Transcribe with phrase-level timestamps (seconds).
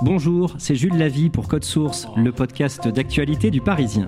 [0.00, 4.06] Bonjour, c'est Jules Lavie pour Code Source, le podcast d'actualité du Parisien.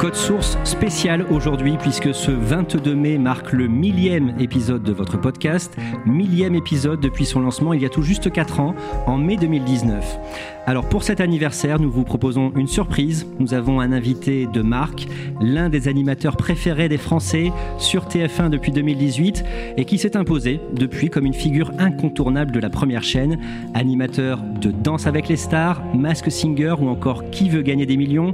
[0.00, 5.76] Code Source spécial aujourd'hui puisque ce 22 mai marque le millième épisode de votre podcast,
[6.06, 8.74] millième épisode depuis son lancement il y a tout juste 4 ans,
[9.06, 10.18] en mai 2019.
[10.64, 13.26] Alors pour cet anniversaire, nous vous proposons une surprise.
[13.40, 15.08] Nous avons un invité de marque,
[15.40, 19.44] l'un des animateurs préférés des Français sur TF1 depuis 2018
[19.76, 23.40] et qui s'est imposé depuis comme une figure incontournable de la première chaîne,
[23.74, 28.32] animateur de Danse avec les stars, Mask Singer ou encore Qui veut gagner des millions.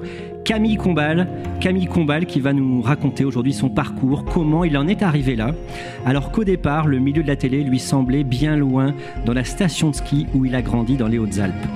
[0.48, 1.28] Camille Combal,
[1.60, 5.54] Camille Combal qui va nous raconter aujourd'hui son parcours, comment il en est arrivé là,
[6.06, 8.94] alors qu'au départ, le milieu de la télé lui semblait bien loin
[9.26, 11.66] dans la station de ski où il a grandi dans les Hautes-Alpes.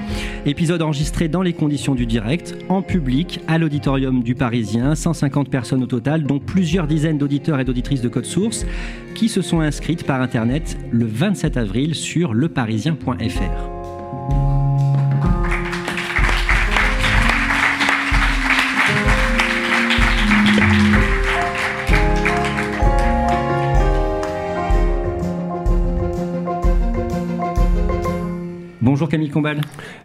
[0.44, 5.84] Épisode enregistré dans les conditions du direct, en public, à l'auditorium du Parisien, 150 personnes
[5.84, 8.66] au total, dont plusieurs dizaines d'auditeurs et d'auditrices de Code Source,
[9.14, 14.71] qui se sont inscrites par Internet le 27 avril sur leparisien.fr.
[28.82, 29.60] Bonjour Camille Combal.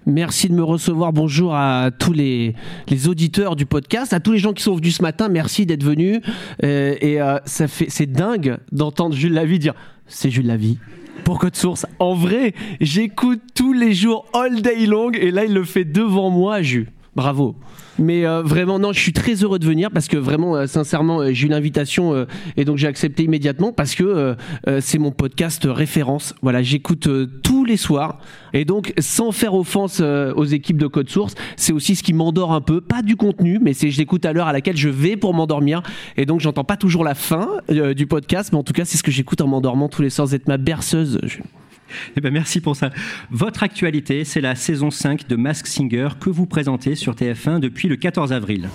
[0.05, 1.11] Merci de me recevoir.
[1.11, 2.53] Bonjour à tous les,
[2.87, 5.29] les auditeurs du podcast, à tous les gens qui sont venus ce matin.
[5.29, 6.21] Merci d'être venus.
[6.63, 9.73] Euh, et euh, ça fait, c'est dingue d'entendre Jules Lavie dire
[10.05, 10.77] c'est Jules Lavie.
[11.23, 11.87] Pour Code Source.
[11.97, 16.29] En vrai, j'écoute tous les jours, all day long, et là, il le fait devant
[16.29, 16.91] moi, Jules.
[17.15, 17.55] Bravo.
[17.99, 21.21] Mais euh, vraiment, non, je suis très heureux de venir parce que vraiment, euh, sincèrement,
[21.21, 22.25] euh, j'ai eu l'invitation euh,
[22.55, 24.35] et donc j'ai accepté immédiatement parce que euh,
[24.67, 26.35] euh, c'est mon podcast référence.
[26.41, 27.07] Voilà, j'écoute
[27.43, 28.19] tous les soirs
[28.53, 32.53] et donc sans faire offense aux équipes de Code Source, c'est aussi ce qui m'endort
[32.53, 32.81] un peu.
[32.81, 35.81] Pas du contenu, mais c'est je l'écoute à l'heure à laquelle je vais pour m'endormir
[36.15, 39.03] et donc j'entends pas toujours la fin du podcast, mais en tout cas, c'est ce
[39.03, 40.27] que j'écoute en m'endormant tous les soirs.
[40.27, 41.19] Vous ma berceuse.
[42.15, 42.89] Eh ben merci pour ça.
[43.31, 47.87] Votre actualité, c'est la saison 5 de Mask Singer que vous présentez sur TF1 depuis
[47.87, 48.69] le 14 avril.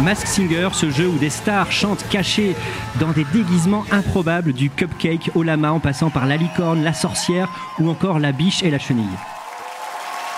[0.00, 2.56] Mask Singer, ce jeu où des stars chantent cachées
[2.98, 7.48] dans des déguisements improbables du cupcake au lama en passant par la licorne, la sorcière
[7.78, 9.04] ou encore la biche et la chenille.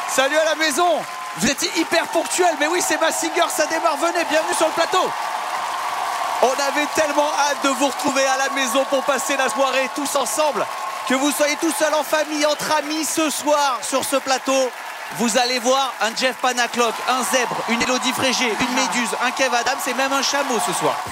[0.09, 1.01] Salut à la maison
[1.39, 5.11] Vous étiez hyper ponctuel, mais oui, c'est Massinger, ça démarre, venez, bienvenue sur le plateau
[6.45, 10.15] On avait tellement hâte de vous retrouver à la maison pour passer la soirée tous
[10.15, 10.67] ensemble,
[11.09, 14.71] que vous soyez tout seul en famille, entre amis ce soir sur ce plateau.
[15.17, 19.57] Vous allez voir un Jeff Panaclock, un zèbre, une Elodie Frégé, une méduse, un Kev
[19.57, 21.03] Adams et même un chameau ce soir.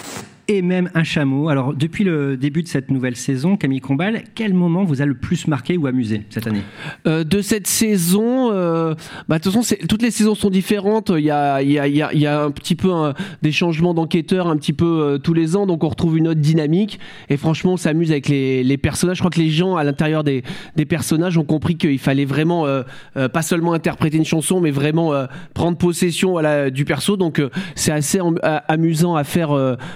[0.49, 1.49] Et même un chameau.
[1.49, 5.15] Alors, depuis le début de cette nouvelle saison, Camille Combal, quel moment vous a le
[5.15, 6.63] plus marqué ou amusé cette année?
[7.07, 8.95] Euh, de cette saison, euh,
[9.29, 11.13] bah, de toute façon, toutes les saisons sont différentes.
[11.17, 15.55] Il y a, un petit peu des changements d'enquêteurs un petit peu euh, tous les
[15.55, 16.99] ans, donc on retrouve une autre dynamique.
[17.29, 19.19] Et franchement, on s'amuse avec les, personnages.
[19.19, 20.43] Je crois que les gens à l'intérieur des,
[20.89, 22.67] personnages ont compris qu'il fallait vraiment
[23.15, 25.13] pas seulement interpréter une chanson, mais vraiment
[25.55, 26.39] prendre possession
[26.71, 27.17] du perso.
[27.17, 27.41] Donc
[27.77, 29.51] c'est assez amusant à faire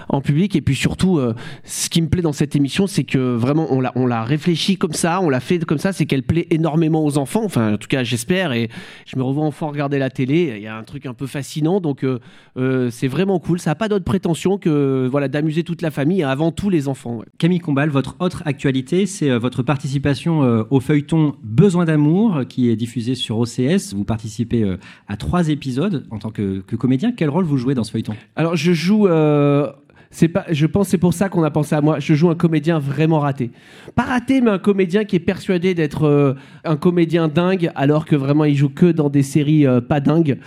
[0.09, 0.35] en public.
[0.44, 3.80] Et puis surtout, euh, ce qui me plaît dans cette émission, c'est que vraiment on
[3.80, 7.04] l'a on l'a réfléchi comme ça, on l'a fait comme ça, c'est qu'elle plaît énormément
[7.04, 7.44] aux enfants.
[7.44, 8.53] Enfin, en tout cas, j'espère.
[8.53, 8.68] Et
[9.06, 10.54] je me revois enfant regarder la télé.
[10.56, 12.18] Il y a un truc un peu fascinant, donc euh,
[12.56, 13.59] euh, c'est vraiment cool.
[13.59, 16.89] Ça n'a pas d'autre prétention que voilà d'amuser toute la famille et avant tout les
[16.89, 17.16] enfants.
[17.16, 17.27] ouais.
[17.39, 22.68] Camille Combal, votre autre actualité, c'est euh, votre participation euh, au feuilleton Besoin d'amour, qui
[22.71, 23.94] est diffusé sur OCS.
[23.94, 24.77] Vous participez euh,
[25.09, 27.12] à trois épisodes en tant que, que comédien.
[27.16, 28.15] Quel rôle vous jouez dans ce feuilleton?
[28.36, 29.06] Alors je joue.
[29.06, 29.71] euh,
[30.10, 31.98] C'est pas, je pense c'est pour ça qu'on a pensé à moi.
[31.98, 33.50] Je joue un comédien vraiment raté.
[33.94, 38.16] Pas raté, mais un comédien qui est persuadé d'être euh, un comédien dingue, alors que
[38.16, 40.38] vraiment il joue que dans des séries euh, pas dingues.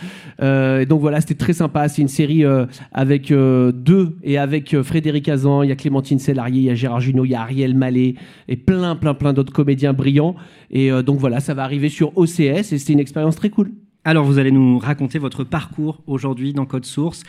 [0.41, 1.87] Euh, et donc voilà, c'était très sympa.
[1.89, 2.43] C'est une série
[2.91, 7.01] avec deux et avec Frédéric Azan, il y a Clémentine Sélarié, il y a Gérard
[7.01, 8.15] Jugnot, il y a Ariel Mallet
[8.47, 10.35] et plein, plein, plein d'autres comédiens brillants.
[10.71, 13.71] Et donc voilà, ça va arriver sur OCS et c'était une expérience très cool.
[14.05, 17.23] Alors, vous allez nous raconter votre parcours aujourd'hui dans Code Source.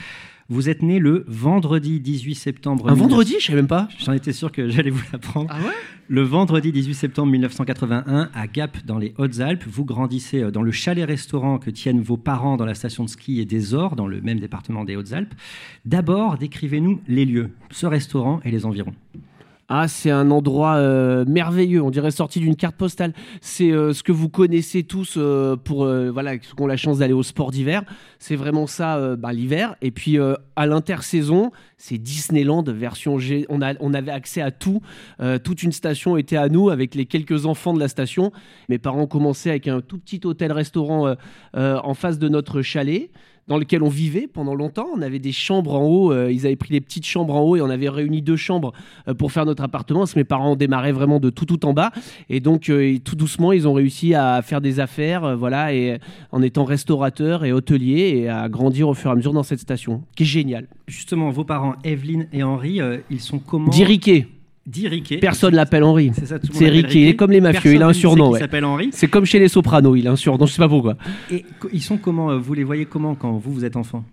[0.50, 2.90] Vous êtes né le vendredi 18 septembre.
[2.90, 3.88] Un vendredi, je sais même pas.
[4.04, 5.48] J'en étais sûr que j'allais vous l'apprendre.
[5.48, 5.72] Ah ouais?
[6.08, 10.72] Le vendredi 18 septembre 1981, à Gap, dans les Hautes-Alpes, vous grandissez euh, dans le
[10.72, 14.20] chalet-restaurant que tiennent vos parents dans la station de ski et des Ors, dans le
[14.20, 15.32] même département des Hautes-Alpes.
[15.84, 18.94] D'abord, décrivez-nous les lieux, ce restaurant et les environs.
[19.72, 23.12] Ah, c'est un endroit euh, merveilleux, on dirait sorti d'une carte postale.
[23.40, 26.98] C'est euh, ce que vous connaissez tous euh, pour voilà, ceux qui ont la chance
[26.98, 27.84] d'aller au sport d'hiver.
[28.18, 29.76] C'est vraiment ça bah, l'hiver.
[29.80, 30.18] Et puis
[30.56, 33.46] à l'intersaison, c'est Disneyland version G.
[33.48, 34.82] On, avait accès à tout.
[35.44, 38.32] Toute une station était à nous avec les quelques enfants de la station.
[38.68, 41.14] Mes parents commençaient avec un tout petit hôtel-restaurant
[41.54, 43.10] en face de notre chalet
[43.50, 44.86] dans lequel on vivait pendant longtemps.
[44.96, 47.56] On avait des chambres en haut, euh, ils avaient pris les petites chambres en haut
[47.56, 48.72] et on avait réuni deux chambres
[49.08, 50.00] euh, pour faire notre appartement.
[50.00, 51.90] Parce que mes parents démarré vraiment de tout tout en bas
[52.28, 55.98] et donc euh, et tout doucement ils ont réussi à faire des affaires, voilà, et
[56.30, 59.58] en étant restaurateur et hôtelier et à grandir au fur et à mesure dans cette
[59.58, 60.68] station, qui est géniale.
[60.86, 62.80] Justement, vos parents, Evelyne et Henri,
[63.10, 64.28] ils sont comment Dit Riquet.
[64.66, 65.18] Dit Riquet.
[65.18, 66.12] Personne l'appelle Henri.
[66.14, 67.00] C'est ça, tout le monde C'est Riquet.
[67.02, 68.30] Il est comme les mafieux, Personne il a un surnom.
[68.30, 68.38] ouais.
[68.38, 68.90] s'appelle Henri.
[68.92, 70.46] C'est comme chez les Sopranos, il a un surnom.
[70.46, 70.96] Je sais pas pourquoi.
[71.30, 74.04] Et ils sont comment euh, Vous les voyez comment quand vous, vous êtes enfant?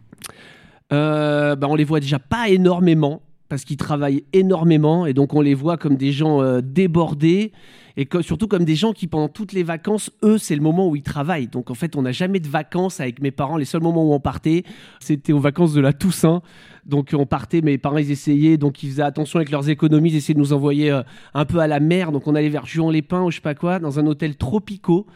[0.93, 5.41] Euh, bah, on les voit déjà pas énormément parce qu'ils travaillent énormément et donc on
[5.41, 7.51] les voit comme des gens euh, débordés
[7.97, 10.95] et surtout comme des gens qui pendant toutes les vacances, eux, c'est le moment où
[10.95, 11.47] ils travaillent.
[11.47, 13.57] Donc en fait, on n'a jamais de vacances avec mes parents.
[13.57, 14.63] Les seuls moments où on partait,
[14.99, 16.43] c'était aux vacances de la Toussaint.
[16.85, 20.17] Donc on partait, mes parents ils essayaient, donc ils faisaient attention avec leurs économies, ils
[20.17, 21.01] essayaient de nous envoyer euh,
[21.33, 22.11] un peu à la mer.
[22.11, 25.07] Donc on allait vers Juan-les-Pins ou je sais pas quoi, dans un hôtel tropicaux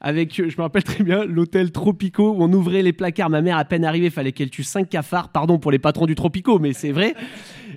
[0.00, 3.28] avec, je me rappelle très bien, l'hôtel Tropico où on ouvrait les placards.
[3.28, 5.28] Ma mère, à peine arrivée, fallait qu'elle tue cinq cafards.
[5.28, 7.14] Pardon pour les patrons du Tropico, mais c'est vrai.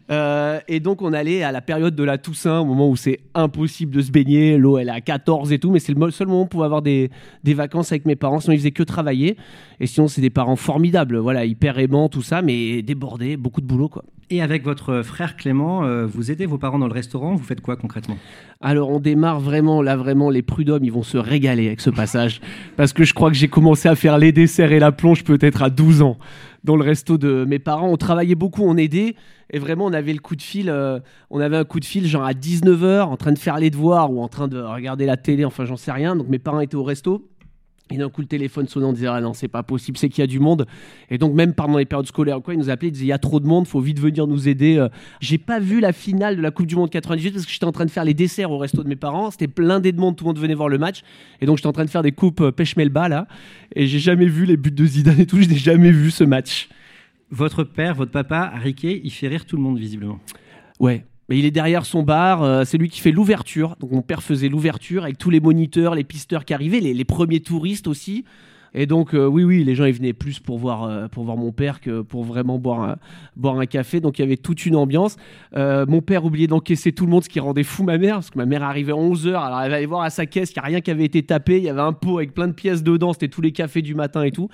[0.10, 3.20] Euh, et donc, on allait à la période de la Toussaint, au moment où c'est
[3.34, 4.58] impossible de se baigner.
[4.58, 7.12] L'eau, elle est à 14 et tout, mais c'est le seul moment pour avoir des,
[7.44, 8.40] des vacances avec mes parents.
[8.40, 9.36] Sinon, ils faisaient que travailler.
[9.82, 11.18] Et sinon, c'est des parents formidables.
[11.18, 14.06] Voilà, hyper aimants, tout ça, mais débordés, beaucoup de boulot, quoi.
[14.30, 17.36] Et avec votre frère Clément, euh, vous aidez vos parents dans le restaurant?
[17.36, 18.18] Vous faites quoi concrètement?
[18.66, 22.40] Alors on démarre vraiment, là vraiment, les prud'hommes, ils vont se régaler avec ce passage.
[22.78, 25.62] Parce que je crois que j'ai commencé à faire les desserts et la plonge peut-être
[25.64, 26.18] à 12 ans.
[26.64, 29.16] Dans le resto de mes parents, on travaillait beaucoup, on aidait.
[29.52, 31.00] Et vraiment, on avait le coup de fil, euh,
[31.30, 34.14] on avait un coup de fil genre à 19h, en train de faire les devoirs
[34.14, 36.16] ou en train de regarder la télé, enfin j'en sais rien.
[36.16, 37.30] Donc mes parents étaient au resto.
[37.92, 40.22] Et d'un coup, le téléphone sonnant, on disait Ah non, c'est pas possible, c'est qu'il
[40.22, 40.66] y a du monde.
[41.10, 43.14] Et donc, même pendant les périodes scolaires, quoi, ils nous appelaient, ils disaient Il y
[43.14, 44.78] a trop de monde, faut vite venir nous aider.
[44.78, 44.88] Euh,
[45.20, 47.72] J'ai pas vu la finale de la Coupe du Monde 98 parce que j'étais en
[47.74, 49.32] train de faire les desserts au resto de mes parents.
[49.32, 51.02] C'était blindé de monde, tout le monde venait voir le match.
[51.42, 53.28] Et donc, j'étais en train de faire des coupes euh, pêche-melba là.
[53.76, 56.24] Et j'ai jamais vu les buts de Zidane et tout, je n'ai jamais vu ce
[56.24, 56.70] match.
[57.32, 60.20] Votre père, votre papa, Riquet, il fait rire tout le monde visiblement.
[60.80, 61.06] Ouais.
[61.30, 63.76] Mais il est derrière son bar, euh, c'est lui qui fait l'ouverture.
[63.80, 67.40] Donc mon père faisait l'ouverture avec tous les moniteurs, les pisteurs qui arrivaient, les, premiers
[67.40, 68.26] touristes aussi.
[68.76, 71.38] Et donc euh, oui, oui, les gens ils venaient plus pour voir, euh, pour voir
[71.38, 72.98] mon père que pour vraiment boire un,
[73.38, 74.02] boire un café.
[74.02, 75.16] Donc il y avait toute une ambiance.
[75.56, 78.38] Mon père oubliait d'encaisser tout le monde, ce qui rendait fou ma mère, parce que
[78.38, 80.68] ma mère arrivait à 11h, alors elle allait voir à sa caisse qu'il n'y a
[80.68, 83.14] rien qui avait été tapé, il y avait un pot avec plein de pièces dedans,
[83.14, 84.50] c'était tous les cafés du matin et tout.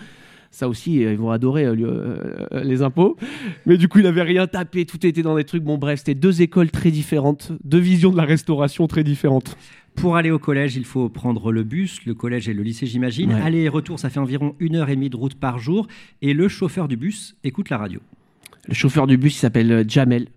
[0.51, 3.17] Ça aussi, euh, ils vont adorer euh, lui, euh, les impôts.
[3.65, 5.63] Mais du coup, il avait rien tapé, tout était dans des trucs.
[5.63, 9.57] Bon, bref, c'était deux écoles très différentes, deux visions de la restauration très différentes.
[9.95, 13.33] Pour aller au collège, il faut prendre le bus, le collège et le lycée, j'imagine.
[13.33, 13.41] Ouais.
[13.41, 15.87] Aller et retour, ça fait environ une heure et demie de route par jour.
[16.21, 17.99] Et le chauffeur du bus écoute la radio.
[18.67, 20.27] Le chauffeur du bus, il s'appelle Jamel.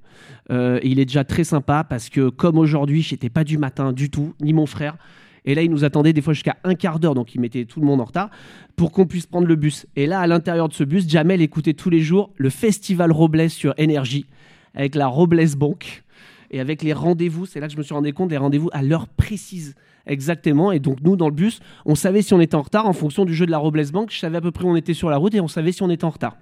[0.50, 4.10] Euh, il est déjà très sympa parce que, comme aujourd'hui, j'étais pas du matin du
[4.10, 4.96] tout, ni mon frère.
[5.44, 7.80] Et là, il nous attendait des fois jusqu'à un quart d'heure, donc il mettait tout
[7.80, 8.30] le monde en retard
[8.76, 9.86] pour qu'on puisse prendre le bus.
[9.96, 13.50] Et là, à l'intérieur de ce bus, Jamel écoutait tous les jours le Festival Robles
[13.50, 14.26] sur Énergie
[14.74, 16.04] avec la Robles Bank
[16.50, 17.46] et avec les rendez-vous.
[17.46, 19.74] C'est là que je me suis rendu compte, les rendez-vous à l'heure précise.
[20.06, 20.72] Exactement.
[20.72, 23.24] Et donc, nous, dans le bus, on savait si on était en retard en fonction
[23.24, 24.10] du jeu de la Robles Bank.
[24.10, 25.82] Je savais à peu près où on était sur la route et on savait si
[25.82, 26.36] on était en retard.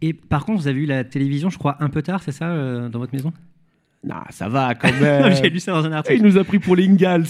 [0.00, 2.48] Et par contre, vous avez eu la télévision, je crois, un peu tard, c'est ça,
[2.48, 3.32] euh, dans votre maison?
[4.02, 5.34] Non, ça va quand même.
[5.42, 6.18] J'ai lu ça dans un article.
[6.18, 7.26] Il nous a pris pour les Ingalls.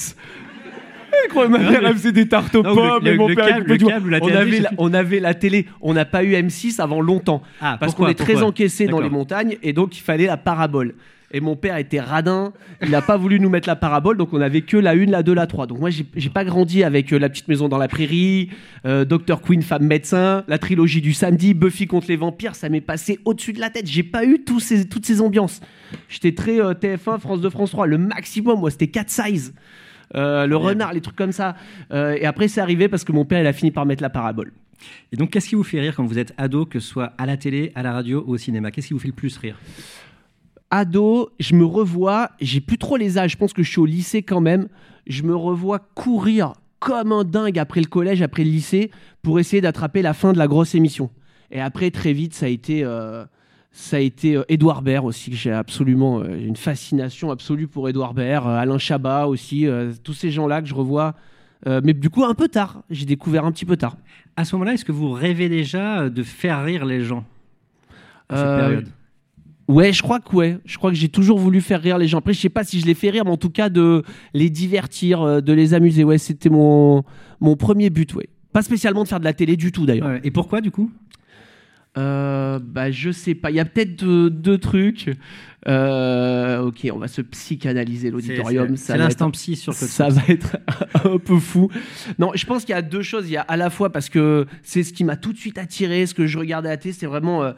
[1.33, 3.47] Quoi, ma mère elle faisait des tartes aux Non, pommes le- et mon le père
[3.49, 6.35] câble- le câble la on, avait la, on avait la télé, on n'a pas eu
[6.35, 7.43] M6 avant longtemps.
[7.61, 10.95] Ah, parce qu'on est très encaissé dans les montagnes et donc il fallait la parabole.
[11.37, 14.41] Et mon père était radin, il n'a pas voulu nous mettre la parabole, donc on
[14.41, 15.67] avait que la 1, la 2, la 3.
[15.67, 18.51] Donc moi j'ai pas grandi avec euh, La petite maison dans la prairie,
[18.87, 22.81] euh, Dr Queen, femme médecin, la trilogie du samedi, Buffy contre les vampires, ça m'est
[22.81, 23.89] passé au-dessus de la tête.
[23.89, 25.61] J'ai pas eu tous ces, toutes ces ambiances.
[26.09, 27.89] J'étais très euh, TF1, France 2, France 3.
[27.89, 29.55] Le maximum, moi c'était 4 size.
[30.15, 31.57] Euh, le renard, les trucs comme ça.
[31.93, 34.11] Euh, et après c'est arrivé parce que mon père il a fini par mettre la
[34.11, 34.53] parabole.
[35.13, 37.27] Et donc, qu'est-ce qui vous fait rire quand vous êtes ado, que ce soit à
[37.27, 38.71] la télé, à la radio ou au cinéma?
[38.71, 39.59] Qu'est-ce qui vous fait le plus rire?
[40.71, 43.87] Ado, je me revois, j'ai plus trop les âges, je pense que je suis au
[43.87, 44.69] lycée quand même,
[45.07, 48.91] je me revois courir comme un dingue après le collège, après le lycée,
[49.23, 51.11] pour essayer d'attraper la fin de la grosse émission.
[51.51, 53.25] Et après, très vite, ça a été, euh,
[53.77, 57.89] ça a été euh, Édouard Baird aussi, que j'ai absolument euh, une fascination absolue pour
[57.89, 61.15] Édouard Baird, euh, Alain Chabat aussi, euh, tous ces gens-là que je revois.
[61.67, 63.97] euh, mais du coup, un peu tard, j'ai découvert un petit peu tard.
[64.37, 67.25] À ce moment-là, est-ce que vous rêvez déjà de faire rire les gens
[68.29, 68.89] à cette Euh, période?
[69.67, 70.59] Ouais, je crois que ouais.
[70.67, 72.19] Je crois que j'ai toujours voulu faire rire les gens.
[72.19, 74.03] Après, je sais pas si je les fais rire, mais en tout cas de
[74.35, 76.05] les divertir, euh, de les amuser.
[76.05, 77.03] Ouais, c'était mon
[77.41, 78.15] mon premier but.
[78.15, 78.29] Ouais.
[78.53, 80.07] Pas spécialement de faire de la télé du tout d'ailleurs.
[80.07, 80.21] Ouais.
[80.23, 80.91] Et pourquoi, du coup?
[81.97, 83.51] Euh, bah je sais pas.
[83.51, 85.11] Il y a peut-être deux, deux trucs.
[85.67, 88.77] Euh, ok, on va se psychanalyser l'auditorium.
[88.77, 90.57] C'est- l'instant psy sur Code ça va être
[91.05, 91.71] un peu fou.
[92.19, 93.29] Non, je pense qu'il y a deux choses.
[93.29, 95.57] Il y a à la fois parce que c'est ce qui m'a tout de suite
[95.59, 97.53] attiré, ce que je regardais à la télé, c'est vraiment euh,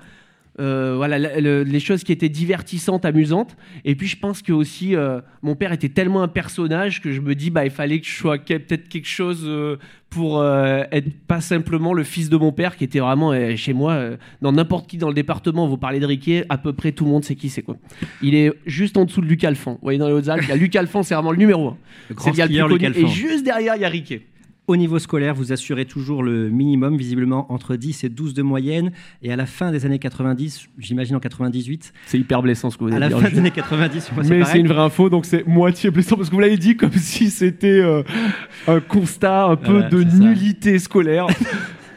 [0.59, 3.57] euh, voilà le- le- les choses qui étaient divertissantes, amusantes.
[3.85, 7.21] Et puis je pense que aussi euh, mon père était tellement un personnage que je
[7.21, 9.77] me dis bah il fallait que je sois peut-être quelque chose euh,
[10.09, 14.01] pour être pas simplement le fils de mon père qui était vraiment chez moi
[14.41, 15.67] dans n'importe qui dans le département.
[15.67, 17.77] Vous parlez de Riquet, à peu près tout le monde sait qui c'est quoi.
[18.23, 19.73] Il est juste en dessous de Luc Alphand.
[19.73, 21.77] Vous voyez dans les Hautes-Alpes, il y a Luc Alphand, c'est vraiment le numéro un.
[22.09, 22.95] Le grand C'est le plus connu.
[23.05, 24.23] Et juste derrière, il y a Riquet.
[24.69, 28.91] Au niveau scolaire, vous assurez toujours le minimum, visiblement entre 10 et 12 de moyenne.
[29.23, 32.83] Et à la fin des années 90, j'imagine en 98, C'est hyper blessant ce que
[32.85, 33.21] vous à allez la dire.
[33.21, 35.91] fin je- des années 90, moi, c'est Mais c'est une vraie info, donc c'est moitié
[35.93, 38.03] blessant parce que vous l'avez dit comme si c'était euh,
[38.67, 41.27] un constat un peu de nullité scolaire.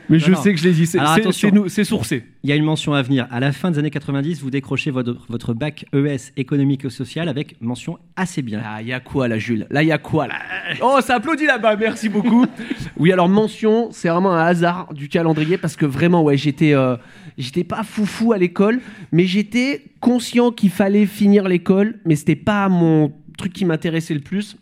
[0.10, 2.24] Mais je Non, sais que je l'ai dit, c'est sourcé.
[2.44, 3.28] Il y a une mention à venir.
[3.30, 7.30] À la fin des années 90, vous décrochez votre, votre bac ES économique et social
[7.30, 8.62] avec mention assez bien.
[8.66, 9.68] Ah, il y a quoi là, Jules?
[9.70, 10.36] Là, il y a quoi là?
[10.82, 12.46] Oh, ça applaudit là-bas, merci beaucoup.
[12.98, 16.96] oui, alors mention, c'est vraiment un hasard du calendrier parce que vraiment, ouais, j'étais, euh,
[17.38, 18.80] j'étais pas foufou à l'école,
[19.12, 24.22] mais j'étais conscient qu'il fallait finir l'école, mais c'était pas mon truc qui m'intéressait le
[24.22, 24.58] plus.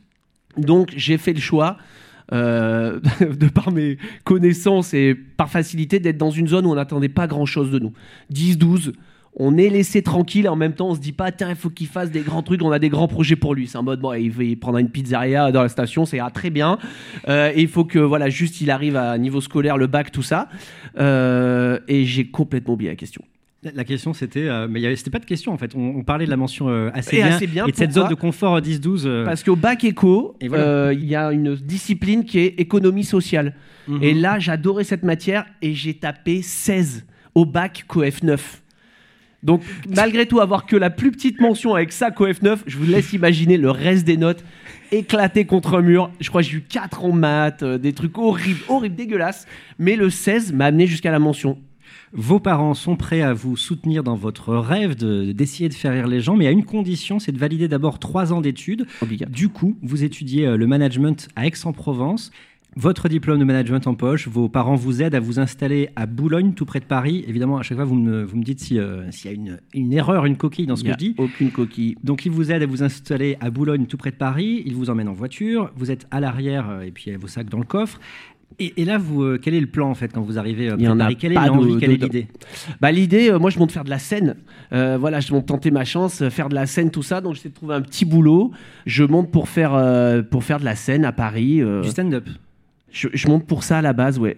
[0.58, 1.78] Donc, j'ai fait le choix.
[2.34, 7.10] Euh, de par mes connaissances et par facilité d'être dans une zone où on n'attendait
[7.10, 7.94] pas grand chose de nous.
[8.30, 8.94] 10, 12,
[9.40, 11.70] on est laissé tranquille et en même temps on se dit pas tiens il faut
[11.70, 13.68] qu'il fasse des grands trucs on a des grands projets pour lui.
[13.68, 16.32] C'est en mode bon il, va- il prendra une pizzeria dans la station c'est ah,
[16.32, 16.80] très bien.
[17.28, 20.24] Euh, et il faut que voilà juste il arrive à niveau scolaire le bac tout
[20.24, 20.50] ça.
[21.00, 23.24] Euh, et j'ai complètement oublié la question
[23.64, 25.74] La- question c'était, euh, mais c'était pas de question en fait.
[25.76, 27.92] On, on parlait de la mention euh, assez, Et bien, assez bien, et de cette
[27.92, 29.04] zone de confort 10-12.
[29.06, 30.94] euh, parce qu'au bac éco voilà.
[30.94, 33.56] il y a une discipline qui est économie sociale
[33.88, 34.04] mhm.
[34.04, 38.64] Et là, j'adorais cette matière et j'ai tapé 16 au bac COEF 9.
[39.44, 39.64] Donc,
[39.96, 43.14] malgré tout, avoir que la plus petite mention avec ça, COEF 9, je vous laisse
[43.14, 44.44] imaginer le reste des notes
[44.92, 46.12] éclatées contre un mur.
[46.20, 49.48] Je crois que j'ai eu 4 en maths, des trucs horribles, horribles, dégueulasses.
[49.80, 51.58] Mais le 16 m'a amené jusqu'à la mention.
[52.14, 56.08] Vos parents sont prêts à vous soutenir dans votre rêve de- d'essayer de, faire rire
[56.08, 58.86] les gens, mais à une condition, c'est de valider d'abord trois ans d'études.
[59.30, 62.32] Du coup, vous étudiez euh, le management à Aix-en-Provence.
[62.76, 66.54] Votre diplôme de management en poche, vos parents vous aident à vous installer à Boulogne,
[66.54, 67.26] tout près de Paris.
[67.28, 69.94] Évidemment, à chaque fois, vous me, vous me dites euh, s'il y a une, une
[69.94, 71.16] erreur, une coquille dans ce Il que je dis.
[71.18, 71.96] aucune coquille.
[72.04, 74.62] Donc, il vous aide à vous installer à Boulogne, tout près de Paris.
[74.66, 75.72] Il vous emmène en voiture.
[75.76, 78.00] Vous êtes à l'arrière euh, et puis il y a vos sacs dans le coffre.
[78.60, 80.78] Et, et là, vous, euh, quel est le plan en fait quand vous arrivez euh,
[80.90, 81.78] en a Paris Quelle est l'envie?
[81.78, 82.28] Quelle est l'idée?
[82.82, 84.36] Bah, l'idée, euh, moi, je monte faire de la scène.
[84.74, 87.22] Euh, voilà, je monte tenter ma chance, euh, faire de la scène, tout ça.
[87.22, 88.52] Donc, j'essaie de trouver un petit boulot.
[88.88, 91.62] Je monte pour faire, euh, pour faire de la scène à Paris.
[91.62, 92.28] euh, Du stand-up?
[92.92, 94.38] je, je monte pour ça à la base, ouais.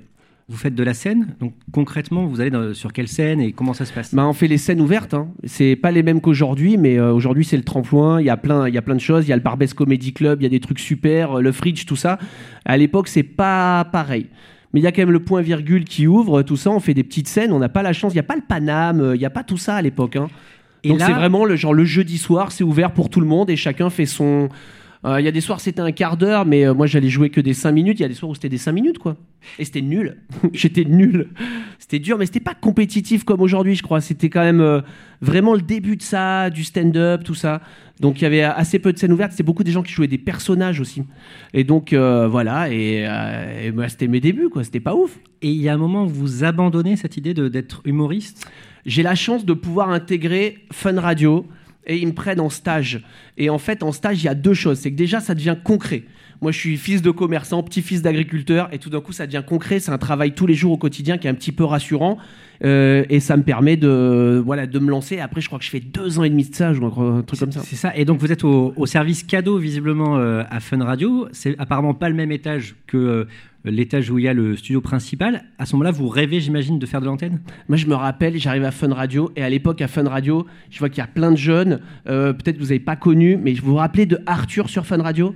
[0.50, 1.36] Vous faites de la scène.
[1.40, 4.16] Donc, concrètement, vous allez dans- sur quelle scène et comment ça se passe?
[4.16, 5.14] Bah, on fait les scènes ouvertes.
[5.14, 5.28] Hein.
[5.44, 8.20] C'est pas les mêmes qu'aujourd'hui, mais euh, aujourd'hui c'est le tremplin.
[8.20, 9.26] Il y a plein, il y a plein de choses.
[9.28, 11.52] Il y a le Barbès Comedy Club, il y a des trucs super, euh, le
[11.52, 12.18] Fridge, tout ça.
[12.66, 14.26] À l'époque, c'est pas pareil.
[14.74, 16.72] Mais il y a quand même le point virgule qui ouvre, tout ça.
[16.72, 17.52] On fait des petites scènes.
[17.54, 18.14] On n'a pas la chance.
[18.14, 19.02] Il y a pas le Paname.
[19.02, 20.16] euh, Il y a pas tout ça à l'époque.
[20.16, 20.28] Hein.
[20.84, 23.28] Et Donc là- c'est vraiment le genre le jeudi soir, c'est ouvert pour tout le
[23.28, 24.48] monde et chacun fait son
[25.06, 27.30] Euh, Il y a des soirs c'était un quart d'heure, mais euh, moi j'allais jouer
[27.30, 28.00] que des 5 minutes.
[28.00, 29.16] Il y a des soirs où c'était des 5 minutes, quoi.
[29.58, 30.18] Et c'était nul.
[30.54, 31.30] J'étais nul.
[31.78, 34.02] C'était dur, mais c'était pas compétitif comme aujourd'hui, je crois.
[34.02, 34.82] C'était quand même euh,
[35.22, 37.62] vraiment le début de ça, du stand-up, tout ça.
[38.02, 39.32] Donc il y avait assez peu de scènes ouvertes.
[39.32, 41.04] C'était beaucoup des gens qui jouaient des personnages aussi.
[41.54, 42.72] Et donc voilà.
[42.72, 43.06] Et,
[43.64, 44.64] et, bah, c'était mes débuts, quoi.
[44.64, 45.20] C'était pas ouf.
[45.42, 48.50] Et il y a un moment où vous abandonnez cette idée d'être humoriste?
[48.86, 51.46] J'ai la chance de pouvoir intégrer Fun Radio
[51.90, 53.02] et ils me prennent en stage.
[53.38, 54.78] Et en fait, en stage, il y a deux choses.
[54.80, 56.04] C'est que déjà, ça devient concret.
[56.42, 59.82] Moi, je suis fils de commerçant, petit-fils d'agriculteur, et tout d'un coup, ça devient concret.
[59.82, 62.18] C'est un travail tous les jours au quotidien qui est un petit peu rassurant.
[62.64, 65.20] Euh, et ça me permet de, voilà, de me lancer.
[65.20, 67.40] Après, je crois que je fais deux ans et demi de stage ou un truc
[67.40, 67.62] comme ça.
[67.64, 67.96] C'est ça.
[67.96, 71.28] Et donc vous êtes au, au service cadeau visiblement euh, à Fun Radio.
[71.32, 73.26] C'est apparemment pas le même étage que euh,
[73.66, 75.44] l'étage où il y a le studio principal.
[75.58, 77.40] À ce moment-là, vous rêvez, j'imagine, de faire de l'antenne?
[77.68, 80.80] Moi, je me rappelle, j'arrive à Fun Radio, et à l'époque, à Fun Radio, je
[80.80, 81.82] vois qu'il y a plein de jeunes.
[82.08, 85.02] euh, Peut-être que vous n'avez pas connu, mais vous vous rappelez de Arthur sur Fun
[85.02, 85.36] Radio?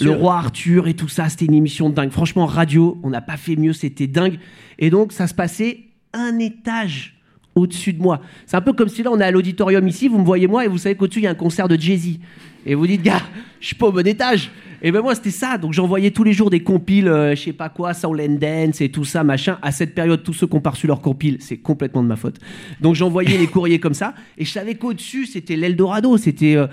[0.00, 2.10] Le roi Arthur et tout ça, c'était une émission de dingue.
[2.10, 4.38] Franchement, radio, on n'a pas fait mieux, c'était dingue.
[4.78, 5.80] Et donc, ça se passait
[6.12, 7.19] un étage
[7.60, 8.20] au-dessus de moi.
[8.46, 10.64] C'est un peu comme si là, on est à l'auditorium ici, vous me voyez moi,
[10.64, 12.18] et vous savez qu'au-dessus, il y a un concert de Jay-Z.
[12.66, 13.22] Et vous dites, gars,
[13.60, 14.50] je suis pas au bon étage.
[14.82, 15.58] Et ben moi, c'était ça.
[15.58, 18.38] Donc, j'envoyais tous les jours des compiles, euh, je sais pas quoi, Soul and
[18.80, 19.58] et tout ça, machin.
[19.60, 22.16] À cette période, tous ceux qui ont pas reçu leurs compiles, c'est complètement de ma
[22.16, 22.36] faute.
[22.80, 24.14] Donc, j'envoyais les courriers comme ça.
[24.38, 26.16] Et je savais qu'au-dessus, c'était l'Eldorado.
[26.16, 26.56] C'était.
[26.56, 26.66] euh,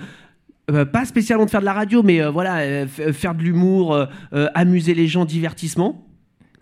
[0.70, 4.92] euh, pas spécialement de faire de la radio, mais euh, voilà, faire de l'humour, amuser
[4.92, 6.07] les gens, divertissement.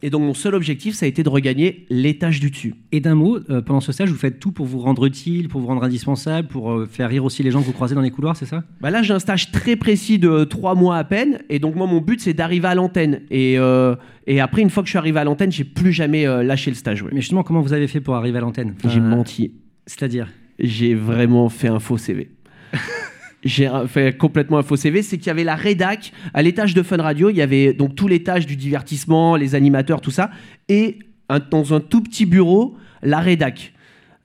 [0.03, 2.75] Et donc mon seul objectif, ça a été de regagner l'étage du dessus.
[2.93, 5.61] Et d'un mot, euh, pendant ce stage, vous faites tout pour vous rendre utile, pour
[5.61, 8.11] vous rendre indispensable, pour euh, faire rire aussi les gens que vous croisez dans les
[8.11, 8.63] couloirs, c'est ça?
[8.81, 11.87] Bah là, j'ai un stage très précis de trois mois à peine, et donc moi,
[11.87, 13.23] mon but, c'est d'arriver à l'antenne.
[13.31, 16.25] Et, euh, et après, une fois que je suis arrivé à l'antenne, j'ai plus jamais
[16.45, 17.03] lâché le stage.
[17.03, 17.11] ouais.
[17.13, 18.75] Mais justement, comment vous avez fait pour arriver à l'antenne?
[18.79, 19.53] Enfin, J'ai menti.
[19.87, 20.29] C'est-à-dire?
[20.59, 22.31] J'ai vraiment fait un faux CV.
[23.47, 26.83] J'ai fait complètement un faux CV, c'est qu'il y avait la rédac à l'étage de
[26.83, 30.31] Fun Radio, il y avait donc tout l'étage du divertissement, les animateurs, tout ça,
[30.69, 30.99] et
[31.51, 33.73] dans un tout petit bureau, la rédac.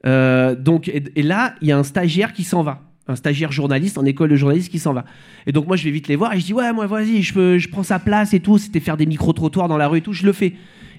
[0.06, 3.98] Euh, donc, et, là, il y a un stagiaire qui s'en va, un stagiaire journaliste
[3.98, 5.06] en école de journaliste qui s'en va.
[5.46, 7.34] Et donc moi, je vais vite les voir et je dis ouais, moi vas-y, je,
[7.34, 8.58] peux- je prends sa place et tout.
[8.58, 10.54] C'était faire des micro trottoirs dans la rue et tout, je le fais.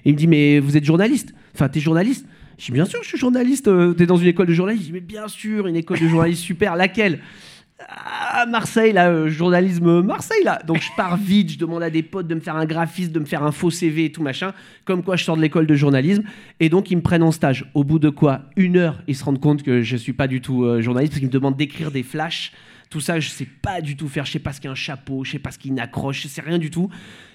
[0.05, 1.33] Il me dit mais vous êtes journaliste?
[1.55, 2.25] Enfin, t'es journaliste?
[2.57, 3.67] Je dis bien sûr, je suis journaliste.
[3.67, 6.07] euh, T'es dans une école de journalisme Je dis mais bien sûr, une école de
[6.07, 6.75] journalisme super.
[6.75, 7.19] Laquelle?
[7.89, 10.59] À Marseille, là, euh, journalisme Marseille, là.
[10.65, 13.19] Donc je pars vite, je demande à des potes de me faire un graphisme, de
[13.19, 14.53] me faire un faux CV et tout machin,
[14.85, 16.23] comme quoi je sors de l'école de journalisme.
[16.59, 17.65] Et donc ils me prennent en stage.
[17.73, 20.41] Au bout de quoi Une heure, ils se rendent compte que je suis pas du
[20.41, 22.51] tout euh, journaliste, parce qu'ils me demandent d'écrire des flashs.
[22.89, 24.25] Tout ça, je sais pas du tout faire.
[24.25, 26.27] Je sais pas ce qu'est un chapeau, je sais pas ce qu'est une accroche, je
[26.27, 26.89] sais rien du tout.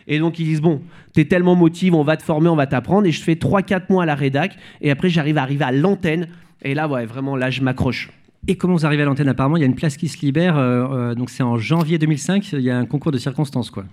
[0.06, 3.06] Et donc ils disent bon, t'es tellement motivé, on va te former, on va t'apprendre.
[3.06, 4.56] Et je fais 3-4 mois à la rédac.
[4.80, 6.28] Et après j'arrive à arriver à l'antenne.
[6.62, 8.10] Et là, ouais, vraiment, là, je m'accroche.
[8.46, 10.56] Et comment vous arrivez à l'antenne Apparemment, il y a une place qui se libère.
[10.56, 12.52] euh, euh, donc c'est en janvier 2005.
[12.52, 13.84] Il y a un concours de circonstances, quoi.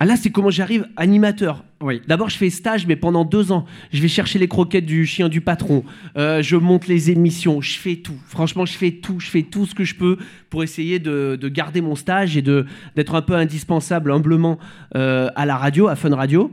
[0.00, 1.64] Ah là, c'est comment j'arrive animateur.
[1.80, 2.02] Oui.
[2.08, 5.28] D'abord, je fais stage, mais pendant deux ans, je vais chercher les croquettes du chien
[5.28, 5.84] du patron.
[6.16, 7.60] Euh, je monte les émissions.
[7.60, 8.16] Je fais tout.
[8.26, 9.20] Franchement, je fais tout.
[9.20, 10.18] Je fais tout ce que je peux
[10.50, 14.58] pour essayer de, de garder mon stage et de d'être un peu indispensable, humblement,
[14.96, 16.50] euh, à la radio, à Fun Radio.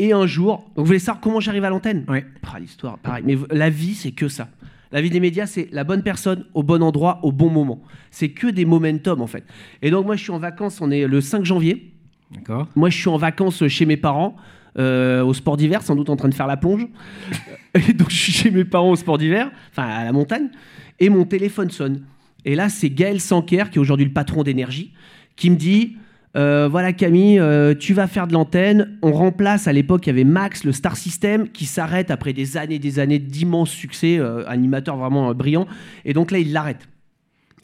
[0.00, 2.04] Et un jour, donc vous voulez savoir comment j'arrive à l'antenne?
[2.08, 2.18] Oui.
[2.52, 3.22] Ah, L'histoire, pareil.
[3.26, 4.48] Mais la vie, c'est que ça.
[4.92, 7.82] La vie des médias, c'est la bonne personne au bon endroit au bon moment.
[8.10, 9.44] C'est que des momentum, en fait.
[9.82, 10.80] Et donc, moi, je suis en vacances.
[10.80, 11.92] On est le 5 janvier.
[12.30, 12.68] D'accord.
[12.76, 14.36] Moi, je suis en vacances chez mes parents,
[14.78, 16.86] euh, au sport d'hiver, sans doute en train de faire la plonge.
[17.74, 20.48] Et donc, je suis chez mes parents au sport d'hiver, enfin à la montagne,
[20.98, 22.04] et mon téléphone sonne.
[22.44, 24.92] Et là, c'est Gaël Sanker, qui est aujourd'hui le patron d'énergie,
[25.36, 25.96] qui me dit
[26.36, 28.98] euh, Voilà, Camille, euh, tu vas faire de l'antenne.
[29.02, 32.56] On remplace, à l'époque, il y avait Max, le Star System, qui s'arrête après des
[32.56, 35.66] années des années d'immenses succès, euh, animateur vraiment brillant.
[36.04, 36.88] Et donc là, il l'arrête.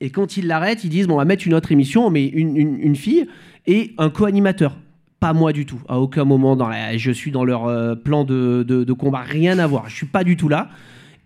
[0.01, 2.27] Et quand ils l'arrêtent, ils disent bon, on va mettre une autre émission, on met
[2.27, 3.27] une, une- fille
[3.67, 4.77] et un co-animateur.
[5.21, 5.81] Pas moi du tout.
[5.89, 9.21] À aucun moment, dans la- je suis dans leur plan de, de- de combat.
[9.21, 9.89] Rien à voir.
[9.89, 10.69] Je suis pas du tout là.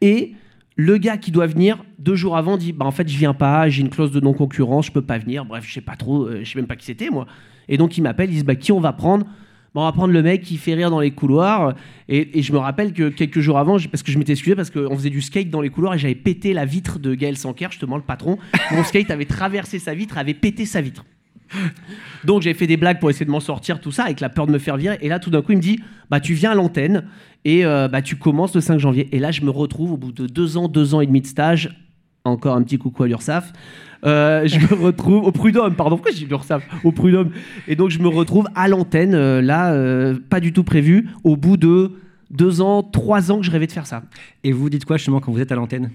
[0.01, 0.35] Et
[0.79, 3.69] le gars qui doit venir deux jours avant dit bah en fait je viens pas,
[3.69, 5.45] j'ai une clause de non concurrence, je peux pas venir.
[5.45, 7.27] Bref, je sais pas trop, euh, je sais même pas qui c'était moi.
[7.69, 9.27] Et donc il m'appelle, il dit bah qui on va prendre?
[9.75, 11.75] On va prendre le mec qui fait rire dans les couloirs.
[12.09, 14.97] Et, je me rappelle que quelques jours avant, parce que je m'étais excusé, parce qu'on
[14.97, 17.97] faisait du skate dans les couloirs et j'avais pété la vitre de Gaël Sanker, justement
[17.97, 18.38] le patron.
[18.73, 21.05] Mon skate avait traversé sa vitre, avait pété sa vitre.
[22.25, 24.47] Donc j'avais fait des blagues pour essayer de m'en sortir, tout ça, avec la peur
[24.47, 24.99] de me faire virer.
[25.01, 25.81] Et là, tout d'un coup, il me dit
[26.11, 27.05] Bah, tu viens à l'antenne
[27.45, 29.09] et euh, bah, tu commences le 5 janvier.
[29.13, 31.27] Et là, je me retrouve au bout de deux ans, deux ans et demi de
[31.27, 31.77] stage.
[32.25, 33.53] Encore un petit coucou à l'URSAF.
[34.05, 37.31] Euh, je me retrouve au Prud'homme, pardon, pourquoi j'ai l'URSAF Au Prud'homme?
[37.67, 41.57] Et donc, je me retrouve à l'antenne, euh, là, pas du tout prévu, au bout
[41.57, 41.93] de
[42.31, 44.03] deux ans, trois ans que je rêvais de faire ça.
[44.45, 45.91] Et vous dites quoi justement quand vous êtes à l'antenne?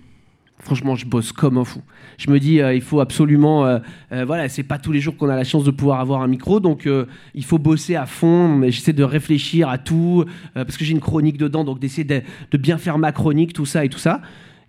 [0.64, 1.82] Franchement, je bosse comme un fou.
[2.18, 3.80] Je me dis, euh, il faut absolument, euh,
[4.14, 6.28] euh, voilà, c'est pas tous les jours qu'on a la chance de pouvoir avoir un
[6.28, 6.88] micro, donc
[7.36, 8.48] il faut bosser à fond.
[8.48, 12.58] Mais J'essaie de réfléchir à tout parce que j'ai une chronique dedans, donc d'essayer de,
[12.58, 14.22] bien faire ma chronique, tout ça et tout ça.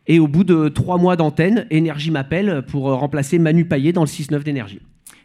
[0.06, 4.08] Et au bout de trois mois d'antenne, Énergie m'appelle pour remplacer Manu Payet dans le
[4.08, 4.80] 6-9 d'Énergie.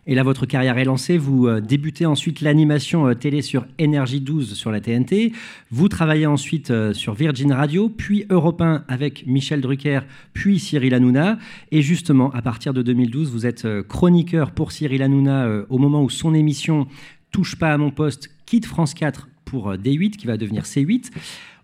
[0.09, 1.17] Et là, votre carrière est lancée.
[1.17, 5.31] Vous euh, débutez ensuite l'animation euh, télé sur Énergie 12 sur la TNT.
[5.71, 10.01] Vous travaillez ensuite euh, sur Virgin Radio, puis Europe 1 avec Michel Drucker,
[10.33, 11.37] puis Cyril Hanouna.
[11.71, 16.09] Et justement, à partir de 2012, vous êtes chroniqueur pour Cyril Hanouna au moment où
[16.09, 16.87] son émission
[17.31, 21.11] Touche pas à mon poste quitte France 4 pour euh, D8, qui va devenir C8.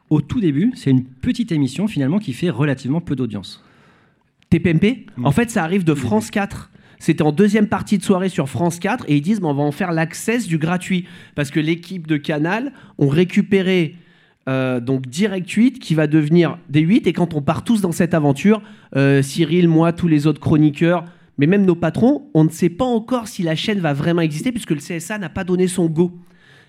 [0.09, 3.63] Au tout début, c'est une petite émission finalement qui fait relativement peu d'audience.
[4.51, 5.07] TPMP.
[5.23, 6.69] En fait, ça arrive de France 4.
[6.99, 9.71] C'était en deuxième partie de soirée sur France 4 et ils disent on va en
[9.71, 11.05] faire l'access du gratuit
[11.35, 13.95] parce que l'équipe de Canal ont récupéré
[14.47, 17.91] euh, donc Direct 8 qui va devenir des 8 et quand on part tous dans
[17.91, 18.61] cette aventure,
[18.95, 21.05] euh, Cyril, moi, tous les autres chroniqueurs,
[21.37, 24.51] mais même nos patrons, on ne sait pas encore si la chaîne va vraiment exister
[24.51, 26.11] puisque le CSA n'a pas donné son go.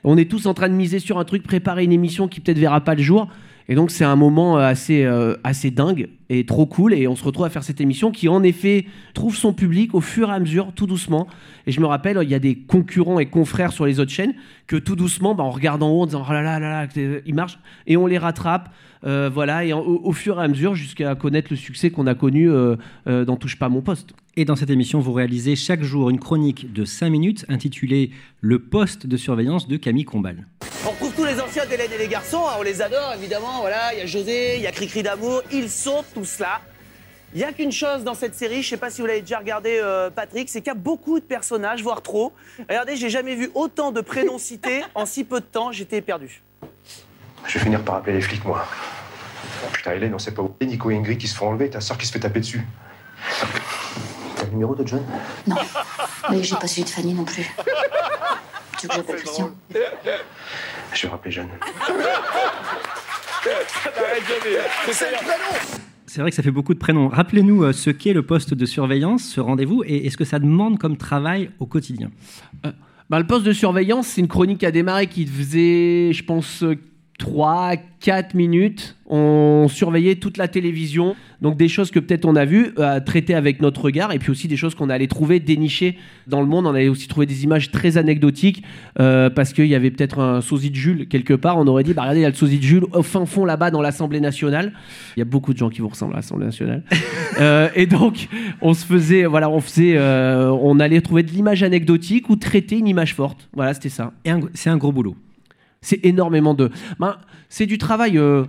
[0.05, 2.59] On est tous en train de miser sur un truc, préparer une émission qui peut-être
[2.59, 3.29] verra pas le jour.
[3.69, 5.07] Et donc c'est un moment euh, assez,
[5.45, 6.95] assez dingue et trop cool.
[6.95, 10.01] Et on se retrouve à faire cette émission qui en effet trouve son public au
[10.01, 11.27] fur et à mesure, tout doucement.
[11.67, 14.35] Et je me rappelle, il y a des concurrents et confrères sur les autres chaînes
[14.67, 16.87] que tout doucement, bah, on regarde en haut en disant oh là là là là,
[16.87, 18.71] que- ils marchent et on les rattrape.
[19.05, 22.07] Euh, voilà, et en- au, au fur et à mesure jusqu'à connaître le succès qu'on
[22.07, 24.11] a connu euh, euh, dans Touche pas à mon poste.
[24.37, 28.11] Et dans cette émission, vous réalisez chaque jour une chronique de 5 minutes intitulée
[28.41, 30.47] Le poste de surveillance de Camille Combal.
[30.87, 33.93] On retrouve tous les anciens d'Hélène et les garçons, hein, on les adore évidemment, voilà,
[33.95, 36.05] il y a José, il y a Cricri d'amour, ils sont
[37.35, 39.39] Il n'y a qu'une chose dans cette série, je sais pas si vous l'avez déjà
[39.39, 42.33] regardé euh, Patrick, c'est qu'il y a beaucoup de personnages, voire trop.
[42.69, 46.43] Regardez, j'ai jamais vu autant de prénoms cités en si peu de temps, j'étais perdu.
[47.47, 48.65] Je vais finir par appeler les flics, moi.
[49.73, 50.55] Putain, Hélène, on sait pas où.
[50.61, 52.63] Et Nico et Ingrid qui se font enlever, ta soeur qui se fait taper dessus.
[54.37, 55.05] T'as le numéro de John?
[55.47, 55.57] Non,
[56.31, 57.47] mais j'ai pas celui de Fanny non plus.
[58.79, 59.51] Tu veux que j'appelle Christian?
[60.93, 61.49] Je vais rappeler John.
[64.93, 65.13] C'est
[66.21, 67.09] vrai que ça fait beaucoup de prénoms.
[67.09, 70.79] Rappelez-nous euh, ce qu'est le poste de surveillance, ce rendez-vous, et est-ce que ça demande
[70.79, 72.11] comme travail au quotidien?
[73.09, 76.65] Bah, le poste de surveillance, c'est une chronique a démarré qui faisait, je pense,
[77.19, 78.97] 3, 4 minutes.
[79.09, 81.17] On surveillait toute la télévision.
[81.41, 84.19] Donc des choses que peut-être on a vues, euh, à traiter avec notre regard, et
[84.19, 86.67] puis aussi des choses qu'on allait trouver dénichées dans le monde.
[86.67, 88.63] On allait aussi trouver des images très anecdotiques,
[88.99, 91.59] euh, parce qu'il y avait peut-être un sosie de Jules quelque part.
[91.59, 93.45] On aurait dit, bah regardez, il y a le sosie de Jules au fin fond
[93.45, 94.73] là-bas dans l'Assemblée nationale.
[95.17, 96.83] Il y a beaucoup de gens qui vous ressemblent à l'Assemblée nationale.
[97.39, 98.29] Euh, et donc,
[98.63, 102.79] on se faisait, voilà, on faisait, euh, on allait trouver de l'image anecdotique ou traiter
[102.79, 103.51] une image forte.
[103.53, 104.15] Voilà, c'était ça.
[104.55, 105.17] C'est un gros boulot.
[105.87, 106.71] C'est énormément de.
[106.99, 107.17] Ben,
[107.49, 108.19] c'est du travail.
[108.19, 108.45] euh,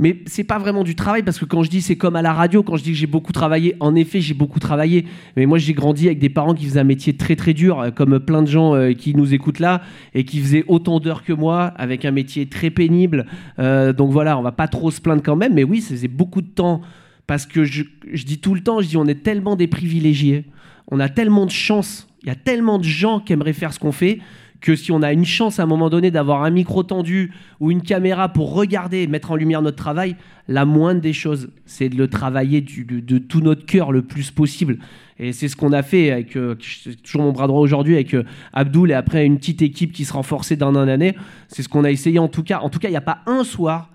[0.00, 2.32] mais c'est pas vraiment du travail parce que quand je dis c'est comme à la
[2.32, 5.04] radio, quand je dis que j'ai beaucoup travaillé, en effet j'ai beaucoup travaillé.
[5.36, 7.90] Mais moi j'ai grandi avec des parents qui faisaient un métier très très dur, euh,
[7.90, 9.82] comme plein de gens euh, qui nous écoutent là
[10.14, 13.26] et qui faisaient autant d'heures que moi, avec un métier très pénible.
[13.58, 15.52] Euh, donc voilà, on va pas trop se plaindre quand même.
[15.52, 16.80] Mais oui, faisait beaucoup de temps
[17.26, 20.46] parce que je, je dis tout le temps, je dis on est tellement des privilégiés,
[20.90, 23.78] on a tellement de chance, il y a tellement de gens qui aimeraient faire ce
[23.78, 24.20] qu'on fait
[24.60, 27.70] que si on a une chance à un moment donné d'avoir un micro tendu ou
[27.70, 30.16] une caméra pour regarder et mettre en lumière notre travail,
[30.48, 34.78] la moindre des choses, c'est de le travailler de, tout notre cœur le plus possible.
[35.18, 36.56] Et c'est ce qu'on a fait avec, euh,
[37.02, 40.12] toujours mon bras droit aujourd'hui, avec euh, Abdoul et après une petite équipe qui se
[40.12, 41.14] renforçait d'un an année.
[41.48, 42.60] C'est ce qu'on a essayé en tout cas.
[42.60, 43.90] En tout cas, il n'y a pas un soir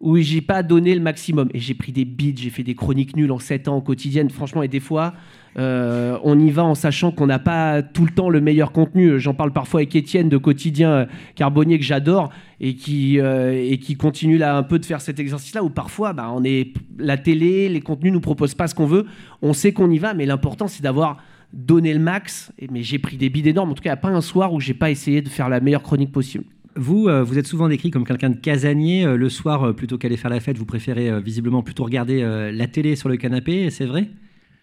[0.00, 1.48] où j'ai pas donné le maximum.
[1.54, 4.62] Et j'ai pris des beats, j'ai fait des chroniques nulles en 7 ans quotidiennes, franchement,
[4.62, 5.14] et des fois,
[5.58, 9.18] euh, on y va en sachant qu'on n'a pas tout le temps le meilleur contenu.
[9.18, 13.78] J'en parle parfois avec Étienne de Quotidien euh, Carbonnier que j'adore et qui, euh, et
[13.78, 17.16] qui continue là un peu de faire cet exercice-là où parfois bah, on est, la
[17.16, 19.06] télé, les contenus nous proposent pas ce qu'on veut.
[19.40, 21.18] On sait qu'on y va, mais l'important c'est d'avoir
[21.54, 22.52] donné le max.
[22.70, 23.70] Mais j'ai pris des bides énormes.
[23.70, 25.48] En tout cas, il n'y a pas un soir où j'ai pas essayé de faire
[25.48, 26.44] la meilleure chronique possible.
[26.78, 29.06] Vous, vous êtes souvent décrit comme quelqu'un de casanier.
[29.16, 32.20] Le soir, plutôt qu'aller faire la fête, vous préférez visiblement plutôt regarder
[32.52, 34.10] la télé sur le canapé, c'est vrai?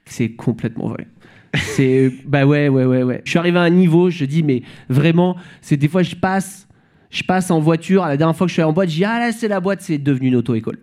[0.06, 1.08] C'est complètement vrai.
[1.56, 3.22] C'est bah ouais ouais ouais ouais.
[3.26, 6.68] Je suis arrivé à un niveau, je dis mais vraiment, c'est des fois je passe,
[7.10, 8.06] je passe en voiture.
[8.06, 9.60] La dernière fois que je suis allé en boîte, je dis ah là c'est la
[9.60, 10.80] boîte, c'est devenu une auto-école.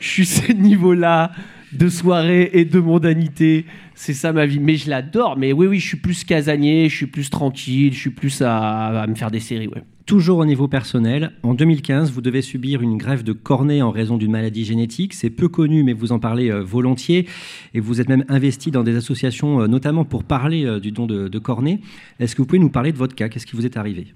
[0.00, 1.32] Je suis ce niveau-là
[1.72, 3.66] de soirée et de mondanité.
[3.94, 4.60] C'est ça ma vie.
[4.60, 5.36] Mais je l'adore.
[5.36, 9.02] Mais oui oui, je suis plus casanier, je suis plus tranquille, je suis plus à,
[9.02, 9.82] à me faire des séries ouais.
[10.08, 14.16] Toujours au niveau personnel, en 2015, vous devez subir une grève de cornée en raison
[14.16, 15.12] d'une maladie génétique.
[15.12, 17.26] C'est peu connu, mais vous en parlez euh, volontiers.
[17.74, 21.04] Et vous êtes même investi dans des associations, euh, notamment pour parler euh, du don
[21.04, 21.82] de, de cornée.
[22.20, 23.28] Est-ce que vous pouvez nous parler de votre cas?
[23.28, 24.06] Qu'est-ce qui vous est arrivé?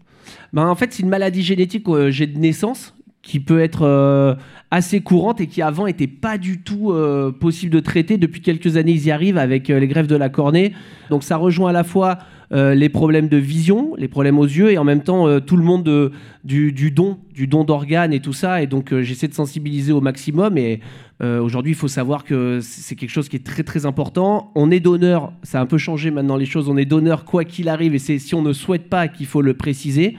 [0.55, 4.35] Ben, en fait, c'est une maladie génétique que j'ai de naissance qui peut être euh,
[4.71, 8.19] assez courante et qui avant était pas du tout euh, possible de traiter.
[8.19, 10.73] Depuis quelques années, ils y arrivent avec euh, les greffes de la cornée.
[11.09, 12.19] Donc ça rejoint à la fois
[12.55, 15.85] les problèmes de vision, les problèmes aux yeux et en même temps tout le monde
[15.85, 16.13] de,
[16.45, 18.61] du, du, don, du don d'organes et tout ça.
[18.61, 20.59] Et donc j'essaie de sensibiliser au maximum.
[20.59, 20.81] Et
[21.23, 24.53] aujourd'hui, il faut savoir que c'est quelque chose qui est très très important.
[24.55, 26.69] On est donneur, ça a un peu changé maintenant les choses.
[26.69, 29.41] On est donneur quoi qu'il arrive et c'est si on ne souhaite pas qu'il faut
[29.41, 30.19] le préciser.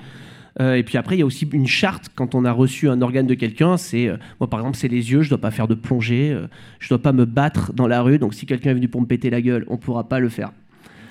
[0.59, 3.01] Euh, et puis après, il y a aussi une charte quand on a reçu un
[3.01, 3.77] organe de quelqu'un.
[3.77, 5.21] C'est euh, moi, par exemple, c'est les yeux.
[5.21, 6.31] Je dois pas faire de plongée.
[6.31, 6.47] Euh,
[6.79, 8.19] je dois pas me battre dans la rue.
[8.19, 10.51] Donc, si quelqu'un est venu pour me péter la gueule, on pourra pas le faire.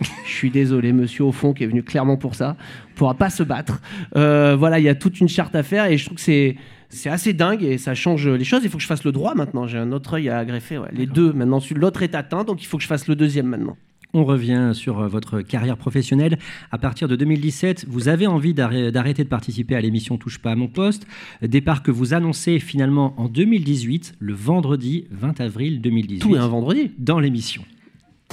[0.27, 2.57] Je suis désolé, monsieur au fond, qui est venu clairement pour ça.
[2.91, 3.81] On pourra pas se battre.
[4.15, 6.57] voilà, il y a toute une charte à faire et je trouve que c'est
[6.89, 8.63] c'est assez dingue et ça change les choses.
[8.65, 9.67] Il faut que je fasse le droit maintenant.
[9.67, 10.81] J'ai un autre œil à greffer.
[10.93, 11.61] Les deux maintenant.
[11.75, 13.77] L'autre est atteint, donc il faut que je fasse le deuxième maintenant.
[14.15, 16.39] On revient sur euh, votre carrière professionnelle.
[16.71, 20.57] À partir de 2017, vous avez envie d'arrêter de participer à l'émission Touche pas à
[20.57, 21.07] mon poste.
[21.41, 26.19] Départ que vous annoncez finalement en 2018, le vendredi 20 avril 2018.
[26.21, 27.65] Tout est un vendredi Dans l'émission.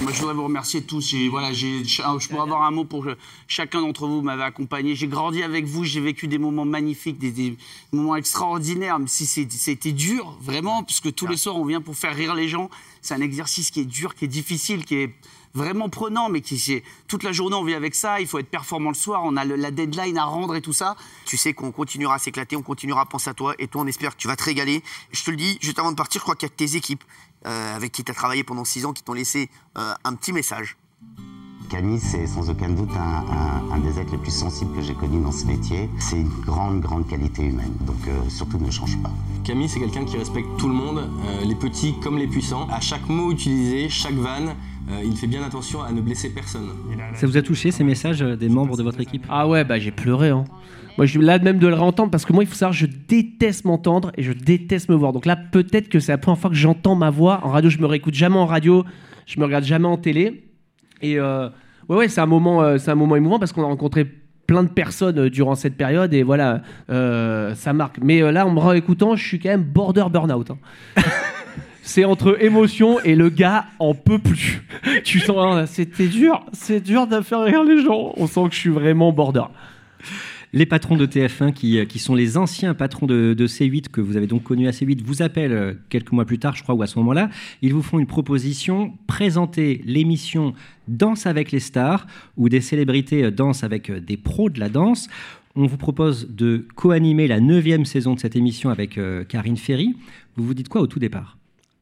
[0.01, 1.13] Moi, je voudrais vous remercier tous.
[1.29, 3.05] Voilà, je pourrais avoir un mot pour
[3.47, 4.95] chacun d'entre vous m'avait accompagné.
[4.95, 7.57] J'ai grandi avec vous, j'ai vécu des moments magnifiques, des,
[7.91, 12.15] moments extraordinaires, même si c'était dur, vraiment, puisque tous les soirs, on vient pour faire
[12.15, 12.69] rire les gens.
[13.01, 15.13] C'est un exercice qui est dur, qui est difficile, qui est
[15.53, 18.19] vraiment prenant, mais qui c'est toute la journée on vit avec ça.
[18.21, 20.95] Il faut être performant le soir, on a la deadline à rendre et tout ça.
[21.25, 23.87] Tu sais qu'on continuera à s'éclater, on continuera à penser à toi, et toi on
[23.87, 24.83] espère que tu vas te régaler.
[25.11, 27.03] Je te le dis, juste avant de partir, je crois qu'il y a tes équipes
[27.45, 30.33] euh, avec qui tu as travaillé pendant six ans qui t'ont laissé euh, un petit
[30.33, 30.77] message.
[31.69, 35.31] Camille, c'est sans aucun doute un, des êtres les plus sensibles que j'ai connus dans
[35.31, 35.87] ce métier.
[35.99, 39.11] C'est une grande, grande qualité humaine, donc euh, surtout ne change pas.
[39.43, 41.09] Camille, c'est quelqu'un qui respecte tout le monde,
[41.43, 42.67] les petits comme les puissants.
[42.69, 44.55] À chaque mot utilisé, chaque vanne,
[45.03, 46.67] il fait bien attention à ne blesser personne.
[47.13, 49.25] Ça vous a touché ces messages euh, des membres de votre équipe?
[49.29, 50.29] Ah ouais, bah j'ai pleuré.
[50.29, 50.45] Hein.
[50.97, 53.65] Moi, je là même de le réentendre parce que moi, il faut savoir, je déteste
[53.65, 55.13] m'entendre et je déteste me voir.
[55.13, 57.69] Donc là, peut-être que c'est la première fois que j'entends ma voix en radio.
[57.69, 58.83] Je me réécoute jamais en radio,
[59.25, 60.43] je me regarde jamais en télé.
[61.01, 61.49] Et euh,
[61.87, 64.05] ouais, ouais, c'est un moment, c'est un moment émouvant parce qu'on a rencontré
[64.47, 67.99] plein de personnes durant cette période et voilà, ça marque.
[68.01, 70.51] Mais là, en me réécoutant, je suis quand même border burnout.
[70.51, 70.57] Hein.
[71.89, 74.61] c'est entre émotion et le gars en peut plus.
[75.03, 78.13] tu sens, hein, c'était dur, c'est dur de faire rire les gens.
[78.15, 79.45] On sent que je suis vraiment border.
[80.53, 84.27] Les patrons de TF1, qui, qui sont les anciens patrons de, C8, que vous avez
[84.27, 86.87] donc connus assez vite, vous appellent euh, quelques mois plus tard, je crois, ou à
[86.87, 87.31] ce moment-là.
[87.63, 90.53] Ils vous font une proposition, présenter l'émission
[90.87, 92.05] Danse avec les stars,
[92.37, 95.07] où des célébrités euh, dansent avec euh, des pros de la danse.
[95.55, 99.95] On vous propose de co-animer la neuvième saison de cette émission avec Karine Ferry.
[100.37, 101.38] Vous vous dites quoi au tout départ?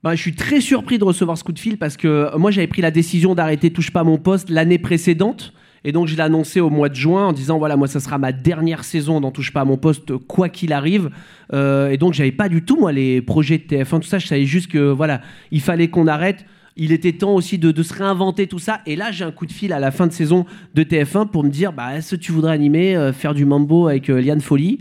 [0.08, 2.50] Bah, je suis très surpris de recevoir ce coup de fil parce que euh, moi
[2.50, 5.52] j'avais pris la décision d'arrêter Touche pas mon poste l'année précédente.
[5.84, 8.17] Et donc je l'ai annoncé au mois de juin en disant voilà moi ça sera
[8.17, 11.10] ma dernière saison dans Touche pas à mon poste quoi qu'il arrive.
[11.52, 14.17] Euh, et donc j'avais pas du tout moi les projets de TF1 tout ça.
[14.17, 15.20] Je savais juste que voilà
[15.52, 16.46] il fallait qu'on arrête.
[16.78, 18.80] Il était temps aussi de, se réinventer tout ça.
[18.86, 21.43] Et là, j'ai un coup de fil à la fin de saison de TF1 pour
[21.43, 24.80] me dire bah, est-ce que tu voudrais animer, euh, faire du mambo avec Liane Folly?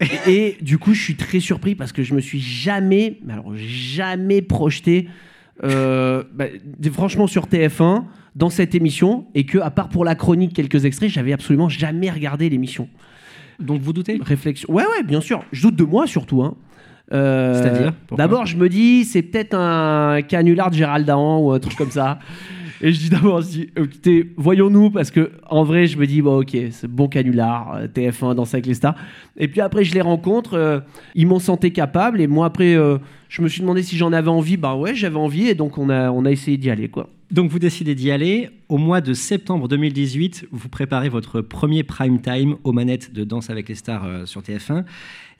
[0.28, 4.42] et, du coup, je suis très surpris parce que je me suis jamais, alors jamais
[4.42, 5.08] projeté,
[5.62, 6.46] euh, bah,
[6.92, 8.04] franchement, sur TF1
[8.34, 12.10] dans cette émission et que, à part pour la chronique, quelques extraits, j'avais absolument jamais
[12.10, 12.88] regardé l'émission.
[13.60, 14.18] Donc vous doutez?
[14.20, 14.72] Réflexion.
[14.72, 15.44] Ouais, ouais, bien sûr.
[15.52, 16.42] Je doute de moi surtout.
[16.42, 16.56] Hein.
[17.12, 17.92] Euh, C'est-à-dire?
[18.16, 21.90] D'abord, je me dis, c'est peut-être un canular de Gérald Dahan ou un truc comme
[21.90, 22.18] ça.
[22.84, 23.40] Et je dis d'abord,
[23.76, 27.86] écoutez, voyons-nous, parce que en vrai, je me dis, bon, ok, c'est bon canular, euh,
[27.86, 28.94] TF1, Danse avec les stars.
[29.38, 30.80] Et puis après, je les rencontre, euh,
[31.14, 32.98] ils m'ont senti capable, et moi, après, euh,
[33.30, 34.58] je me suis demandé si j'en avais envie.
[34.58, 37.08] Bah ouais, j'avais envie, et donc on a, on a essayé d'y aller, quoi.
[37.30, 38.50] Donc vous décidez d'y aller.
[38.68, 43.48] Au mois de septembre 2018, vous préparez votre premier prime time aux manettes de Danse
[43.48, 44.84] avec les stars sur TF1.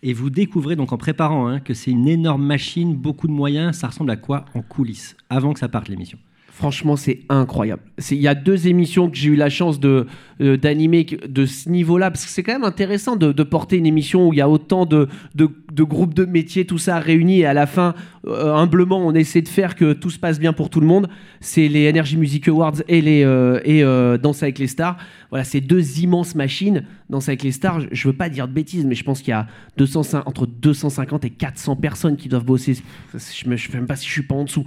[0.02, 3.76] Et vous découvrez donc en préparant hein, que c'est une énorme machine, beaucoup de moyens.
[3.76, 6.18] Ça ressemble à quoi en coulisses, avant que ça parte l'émission?
[6.56, 7.82] Franchement, c'est incroyable.
[8.12, 10.06] Il y a deux émissions que j'ai eu la chance de
[10.40, 14.28] euh, d'animer de ce niveau-là, parce que c'est quand même intéressant de, porter une émission
[14.28, 15.50] où il y a autant de, de,
[15.82, 17.94] groupes de métiers, tout ça réuni, et à la fin,
[18.26, 21.08] euh, humblement, on essaie de faire que tout se passe bien pour tout le monde.
[21.40, 23.82] C'est les Energy Music Awards et les euh, et
[24.18, 24.96] Danse avec les stars.
[25.30, 26.84] Voilà, ces deux immenses machines.
[27.10, 29.32] Danse avec les stars, je, veux pas dire de bêtises, mais je pense qu'il y
[29.32, 32.76] a 200, entre 250 et 400 personnes qui doivent bosser.
[33.12, 34.64] Je ne sais même pas si je suis pas en dessous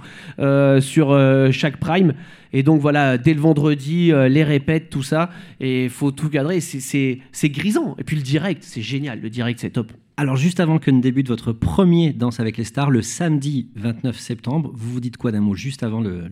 [0.80, 1.18] sur
[1.52, 2.12] chaque Prime.
[2.52, 5.30] Et donc voilà, dès le vendredi, euh, les répètes, tout ça.
[5.60, 6.60] Et il faut tout cadrer.
[6.60, 7.94] C'est grisant.
[7.98, 9.20] Et puis le direct, c'est génial.
[9.20, 9.92] Le direct, c'est top.
[10.20, 14.18] Alors juste avant que ne débute votre premier Danse avec les stars, le samedi 29
[14.18, 16.24] septembre, vous vous dites quoi d'un mot juste avant le,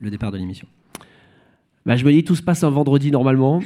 [0.00, 0.66] départ de l'émission?
[1.84, 3.60] Bah, Je me dis, tout se passe un vendredi normalement.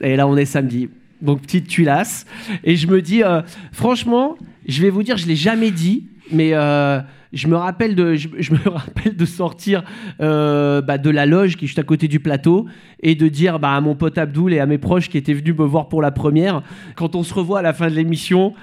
[0.00, 0.88] Et là, on est samedi.
[1.20, 2.24] donc petite tulasse.
[2.64, 6.54] Et je me dis, euh, franchement, je vais vous dire, je l'ai jamais dit, mais
[6.54, 7.02] euh,
[7.34, 9.84] je me rappelle de, je, je me rappelle de sortir
[10.22, 12.66] euh, bah, de la loge qui est juste à côté du plateau
[13.02, 15.54] et de dire bah, à mon pote Abdoul et à mes proches qui étaient venus
[15.54, 16.62] me voir pour la première,
[16.96, 18.54] quand on se revoit à la fin de l'émission,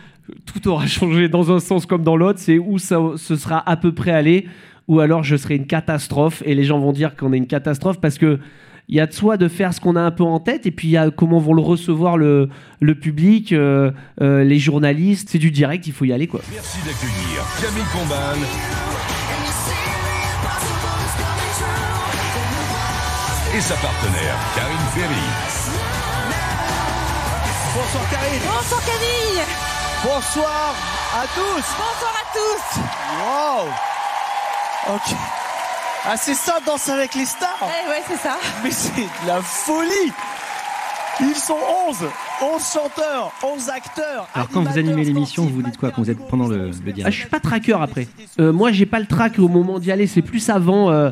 [0.46, 2.40] tout aura changé dans un sens comme dans l'autre.
[2.40, 4.48] C'est où ça ce sera à peu près allé,
[4.88, 8.00] ou alors je serai une catastrophe et les gens vont dire qu'on est une catastrophe
[8.00, 8.40] parce que
[8.88, 10.72] il y a de soi de faire ce qu'on a un peu en tête et
[10.72, 15.30] puis il y a comment vont le recevoir le, le public, euh, euh, les journalistes.
[15.32, 16.42] C'est du direct, il faut y aller quoi.
[16.52, 18.38] Merci d'accueillir Camille Combal.
[23.58, 25.16] Et sa partenaire, Karine Ferry.
[27.74, 28.42] Bonsoir Karine.
[28.44, 29.75] Bonsoir Camille.
[30.06, 30.76] Bonsoir
[31.16, 31.66] à tous.
[31.82, 32.80] Bonsoir à tous.
[33.26, 34.96] Wow.
[34.96, 35.16] Ok.
[36.08, 37.58] Ah c'est ça, danse avec les stars.
[37.64, 38.38] Eh ouais, c'est ça.
[38.64, 40.12] Mais c'est de la folie.
[41.22, 41.58] Ils sont
[41.90, 41.98] 11.
[42.54, 44.28] 11 chanteurs, 11 acteurs.
[44.36, 46.92] Alors quand vous animez l'émission, vous dites quoi quand vous êtes pendant le, le Ah,
[46.92, 48.08] direct je suis pas tracker après.
[48.40, 50.06] Euh, moi, j'ai pas le track au moment d'y aller.
[50.06, 50.92] C'est plus avant.
[50.92, 51.10] euh,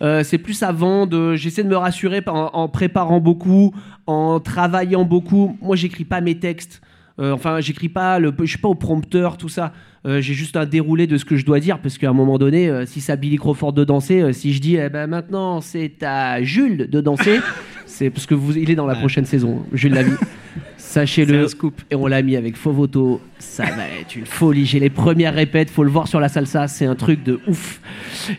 [0.00, 1.36] euh, c'est plus avant de.
[1.36, 3.72] J'essaie de me rassurer en, en préparant beaucoup,
[4.08, 5.56] en travaillant beaucoup.
[5.62, 6.80] Moi, j'écris pas mes textes.
[7.18, 8.18] Euh, enfin, j'écris pas.
[8.18, 9.72] Le, je suis pas au prompteur, tout ça.
[10.06, 12.38] Euh, j'ai juste un déroulé de ce que je dois dire parce qu'à un moment
[12.38, 15.60] donné, euh, si c'est à Billy Crawford de danser, si je dis eh ben maintenant
[15.60, 17.38] c'est à Jules de danser,
[17.92, 19.64] c'est parce que vous, il est dans la prochaine saison.
[19.72, 20.12] Jules l'a mis.
[20.76, 21.46] Sachez-le.
[21.90, 23.20] Et on l'a mis avec Fovoto.
[23.38, 24.66] Ça va être une folie.
[24.66, 25.70] J'ai les premières répètes.
[25.70, 26.68] Faut le voir sur la salsa.
[26.68, 27.80] C'est un truc de ouf.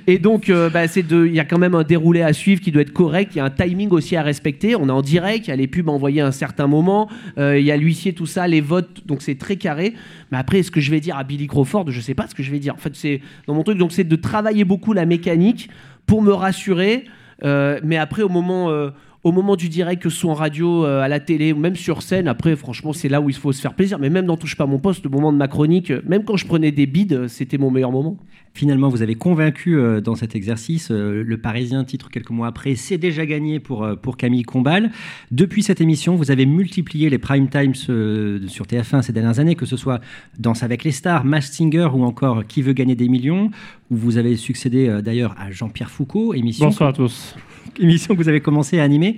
[0.05, 1.25] Et donc, euh, bah, c'est de.
[1.25, 3.31] Il y a quand même un déroulé à suivre qui doit être correct.
[3.33, 4.75] Il y a un timing aussi à respecter.
[4.75, 5.47] On est en direct.
[5.47, 7.09] Il y a les pubs envoyées à un certain moment.
[7.37, 9.05] Euh, Il y a l'huissier, tout ça, les votes.
[9.05, 9.93] Donc c'est très carré.
[10.31, 12.43] Mais après, ce que je vais dire à Billy Crawford, je sais pas ce que
[12.43, 12.73] je vais dire.
[12.73, 13.77] En fait, c'est dans mon truc.
[13.77, 15.69] Donc c'est de travailler beaucoup la mécanique
[16.05, 17.05] pour me rassurer.
[17.43, 18.91] Euh, mais après, au moment, euh,
[19.23, 21.75] au moment du direct, que ce soit en radio, euh, à la télé, ou même
[21.75, 23.97] sur scène, après, franchement, c'est là où il faut se faire plaisir.
[23.97, 26.35] Mais même dans Touche pas mon poste, le moment de ma chronique, euh, même quand
[26.35, 28.17] je prenais des bides, euh, c'était mon meilleur moment.
[28.55, 30.91] Finalement, vous avez convaincu euh, dans cet exercice.
[30.91, 34.91] euh, le Parisien, titre quelques mois après, c'est déjà gagné pour, euh, pour Camille Combal.
[35.31, 39.55] Depuis cette émission, vous avez multiplié les prime times euh, sur TF1 ces dernières années,
[39.55, 40.01] que ce soit
[40.37, 43.49] Danse avec les stars, Masked Singer ou encore Qui veut gagner des millions,
[43.89, 47.35] où vous avez succédé euh, d'ailleurs à Jean-Pierre Foucault, émission, Bonsoir à tous.
[47.79, 49.17] émission que vous avez commencé à animer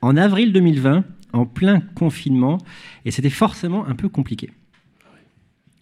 [0.00, 2.58] en avril 2020, en plein confinement,
[3.04, 4.50] et c'était forcément un peu compliqué.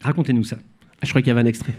[0.00, 0.56] Racontez-nous ça.
[1.02, 1.74] Je crois qu'il y avait un extrait.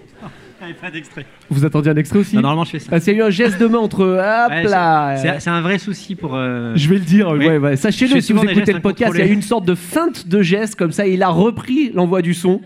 [0.82, 1.26] pas d'extrait.
[1.50, 2.89] Vous attendiez un extrait aussi Non, normalement, je fais ça.
[2.89, 4.02] Parce qu'il y a eu un geste de main entre.
[4.04, 6.36] Hop Ouais, là c'est- un vrai souci pour.
[6.36, 7.46] euh, Je vais le dire, Oui.
[7.46, 7.72] ouais, ouais.
[7.72, 10.28] Je sachez-le si vous écoutez le podcast, il y a eu une sorte de feinte
[10.28, 12.62] de geste comme ça, et il a repris l'envoi du son.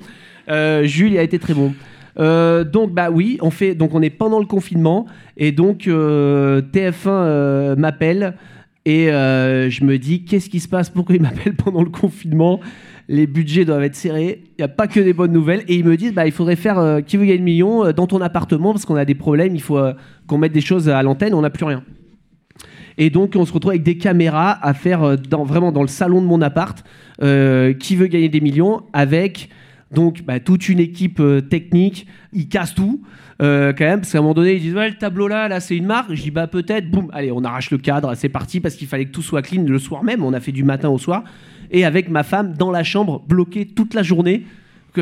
[0.50, 1.74] Euh, Jules, il a été très bon.
[2.20, 5.06] Euh, donc bah oui, on fait donc on est pendant le confinement
[5.38, 8.34] et donc euh, TF1 euh, m'appelle
[8.86, 10.90] et euh, je me dis qu'est-ce qui se passe?
[10.90, 12.60] Pourquoi il m'appelle pendant le confinement?
[13.08, 14.44] Les budgets doivent être serrés.
[14.58, 16.56] Il n'y a pas que des bonnes nouvelles et ils me disent bah il faudrait
[16.56, 19.16] faire euh, qui veut gagner le million euh, dans ton appartement parce qu'on a des
[19.16, 19.56] problèmes.
[19.56, 19.80] Il faut
[20.28, 21.34] qu'on mette des choses à l'antenne.
[21.34, 21.84] On n'a plus rien.
[22.98, 25.16] Et donc, on se retrouve avec des caméras à faire
[25.46, 26.84] vraiment dans le salon de mon appart.
[27.20, 29.50] qui veut gagner des millions avec
[29.92, 32.08] donc bah, toute une équipe euh, technique.
[32.34, 33.02] Ils cassent tout.
[33.42, 35.60] euh, quand même, parce qu'à un moment donné, ils disent ouais, le tableau là, là
[35.60, 36.14] c'est une marque.
[36.14, 39.06] Je dis bah peut-être, boum, allez, on arrache le cadre, c'est parti parce qu'il fallait
[39.06, 40.24] que tout soit clean le soir même.
[40.24, 41.24] On a fait du matin au soir
[41.72, 44.44] et avec ma femme dans la chambre, bloquée toute la journée,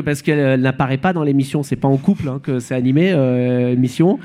[0.06, 1.64] parce qu'elle n'apparaît pas dans l'émission.
[1.64, 4.20] C'est pas en couple hein, que c'est animé euh, émission.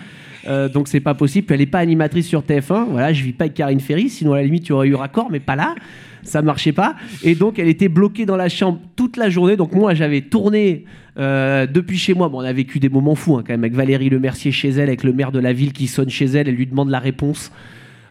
[0.49, 1.47] Euh, donc c'est pas possible.
[1.53, 2.87] Elle n'est pas animatrice sur TF1.
[2.91, 4.95] Voilà, je vis pas avec Karine Ferry, sinon à la limite il y aurait eu
[4.95, 5.75] raccord, mais pas là.
[6.23, 6.97] Ça marchait pas.
[7.23, 9.57] Et donc elle était bloquée dans la chambre toute la journée.
[9.57, 10.85] Donc moi j'avais tourné
[11.19, 12.29] euh, depuis chez moi.
[12.29, 14.71] Bon, on a vécu des moments fous hein, quand même avec Valérie Le Mercier chez
[14.71, 16.99] elle, avec le maire de la ville qui sonne chez elle, elle lui demande la
[16.99, 17.53] réponse.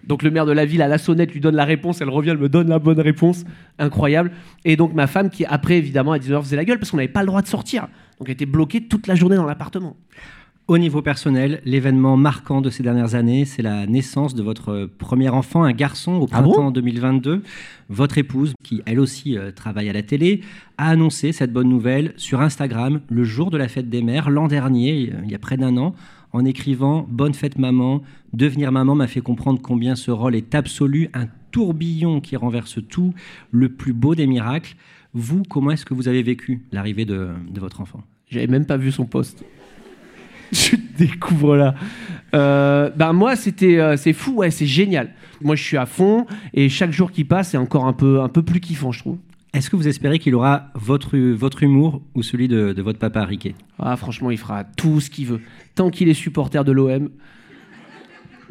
[0.06, 2.32] Donc le maire de la ville à la sonnette lui donne la réponse, elle revient,
[2.32, 3.44] elle me donne la bonne réponse,
[3.78, 4.32] incroyable.
[4.66, 7.10] Et donc ma femme qui après évidemment à 19h faisait la gueule parce qu'on n'avait
[7.10, 7.88] pas le droit de sortir.
[8.20, 9.96] Donc elle était bloquée toute la journée dans l'appartement.
[10.72, 15.28] Au niveau personnel, l'événement marquant de ces dernières années, c'est la naissance de votre premier
[15.28, 16.54] enfant, un garçon, au Ah bon?
[16.54, 17.44] printemps 2022.
[17.90, 20.40] Votre épouse, qui elle aussi euh, travaille à la télé,
[20.78, 24.48] a annoncé cette bonne nouvelle sur Instagram le jour de la fête des mères, l'an
[24.48, 25.94] dernier, il y a près d'un an,
[26.32, 31.10] en écrivant Bonne fête maman, devenir maman m'a fait comprendre combien ce rôle est absolu,
[31.14, 33.14] un tourbillon qui renverse tout,
[33.52, 34.78] le plus beau des miracles.
[35.14, 38.04] Vous, comment est-ce que vous avez vécu l'arrivée de, de votre enfant?
[38.30, 39.44] J'avais même pas vu son poste.
[40.54, 41.76] Je découvre là.
[42.34, 45.10] Euh, ben moi, c'était, euh, c'est fou, ouais, c'est génial.
[45.42, 48.30] Moi, je suis à fond et chaque jour qui passe, c'est encore un peu, un
[48.30, 49.18] peu plus kiffant, je trouve.
[49.54, 53.26] Est-ce que vous espérez qu'il aura votre, votre humour ou celui de, de votre papa
[53.26, 53.54] Riquet?
[53.80, 55.42] Ah, franchement, il fera tout ce qu'il veut.
[55.76, 57.10] Tant qu'il est supporter de l'OM,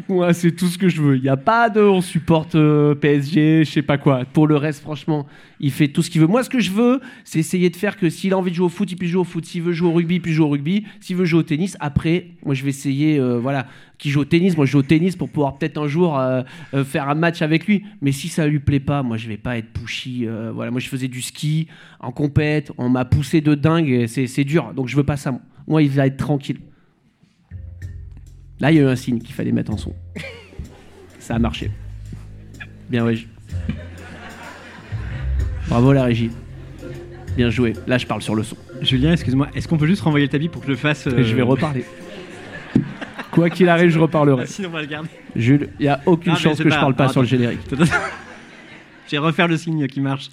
[0.09, 1.17] Moi, c'est tout ce que je veux.
[1.17, 4.25] Il n'y a pas de on supporte euh, PSG, je sais pas quoi.
[4.25, 5.27] Pour le reste, franchement,
[5.59, 6.27] il fait tout ce qu'il veut.
[6.27, 8.67] Moi, ce que je veux, c'est essayer de faire que s'il a envie de jouer
[8.67, 9.45] au foot, il puisse jouer au foot.
[9.45, 10.85] S'il veut jouer au rugby, il puisse jouer au rugby.
[11.01, 13.67] S'il veut jouer au tennis, après, moi, je vais essayer, euh, voilà,
[13.99, 16.43] qui joue au tennis, moi, je joue au tennis pour pouvoir peut-être un jour euh,
[16.85, 17.85] faire un match avec lui.
[18.01, 20.27] Mais si ça lui plaît pas, moi, je vais pas être pushy.
[20.55, 21.67] voilà, moi, je faisais du ski
[22.01, 24.73] en compète, on m'a poussé de dingue, c'est dur.
[24.75, 25.39] Donc, je veux pas ça.
[25.67, 26.59] Moi, il va être tranquille.
[28.61, 29.95] Là, il y a eu un signe qu'il fallait mettre en son.
[31.19, 31.71] Ça a marché.
[32.91, 33.19] Bien, ouais.
[35.69, 36.31] Bravo la régie.
[37.37, 37.73] Bien joué.
[37.87, 38.57] Là, je parle sur le son.
[38.83, 41.23] Julien, excuse-moi, est-ce qu'on peut juste renvoyer le tapis pour que je le fasse euh,
[41.23, 41.85] Je vais reparler.
[43.31, 44.47] Quoi qu'il arrive, je reparlerai.
[44.49, 45.09] Sinon, on va le garder.
[45.37, 47.61] Jules, il n'y a aucune Non, chance que je parle pas sur le générique.
[47.71, 50.29] Je vais refaire le signe qui marche.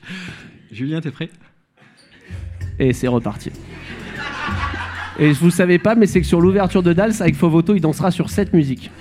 [0.72, 1.30] Julien, t'es prêt?
[2.80, 3.52] Et c'est reparti.
[5.20, 8.12] Et vous savez pas, mais c'est que sur l'ouverture de Dals, avec Fovoto, il dansera
[8.12, 8.92] sur cette musique.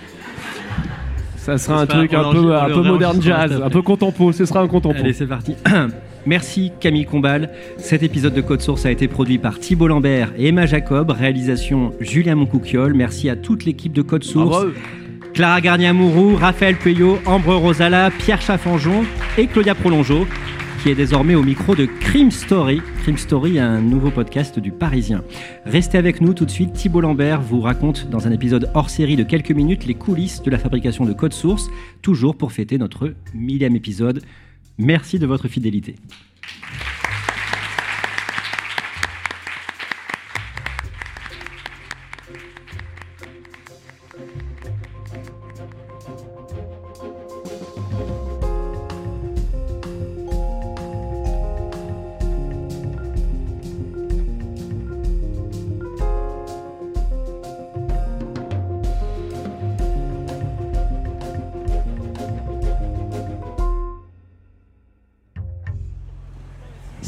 [1.36, 4.32] Ça sera un truc un peu, un peu modern réenregistrera jazz, un peu contempo.
[4.32, 4.98] Ce sera un contempo.
[4.98, 5.54] Allez, c'est parti.
[6.26, 7.50] Merci Camille Combal.
[7.78, 11.12] Cet épisode de Code Source a été produit par Thibault Lambert et Emma Jacob.
[11.12, 12.94] Réalisation Julien Moncouquiole.
[12.94, 14.48] Merci à toute l'équipe de Code Source.
[14.48, 14.72] Bravo.
[15.34, 19.04] Clara Garnier-Amouroux, Raphaël Peuillot, Ambre Rosala, Pierre Chaffanjon
[19.36, 20.26] et Claudia Prolongeau,
[20.86, 22.80] qui est désormais au micro de Crime Story.
[23.02, 25.24] Crime Story, un nouveau podcast du Parisien.
[25.64, 26.74] Restez avec nous tout de suite.
[26.74, 30.48] Thibault Lambert vous raconte dans un épisode hors série de quelques minutes les coulisses de
[30.48, 31.68] la fabrication de Code Source,
[32.02, 34.22] toujours pour fêter notre millième épisode.
[34.78, 35.96] Merci de votre fidélité.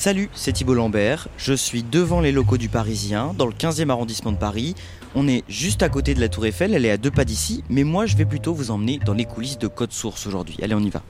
[0.08, 1.28] Salut, c'est Thibault Lambert.
[1.36, 4.74] Je suis devant les locaux du Parisien, dans le 15e arrondissement de Paris.
[5.14, 7.62] On est juste à côté de la Tour Eiffel, elle est à deux pas d'ici,
[7.68, 10.56] mais moi je vais plutôt vous emmener dans les coulisses de Code Source aujourd'hui.
[10.62, 11.02] Allez, on y va.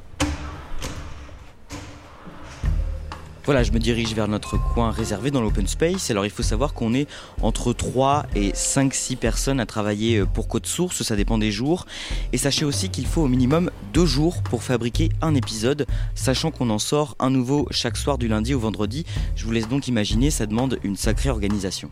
[3.49, 6.11] Voilà, je me dirige vers notre coin réservé dans l'open space.
[6.11, 7.09] Alors il faut savoir qu'on est
[7.41, 11.51] entre 3 et 5 6 personnes à travailler euh, pour Code Source, ça dépend des
[11.51, 11.87] jours.
[12.35, 16.69] Et sachez aussi qu'il faut au minimum 2 jours pour fabriquer un épisode, sachant qu'on
[16.69, 19.07] en sort un nouveau chaque soir du lundi au vendredi.
[19.35, 21.91] Je vous laisse donc imaginer, ça demande une sacrée organisation.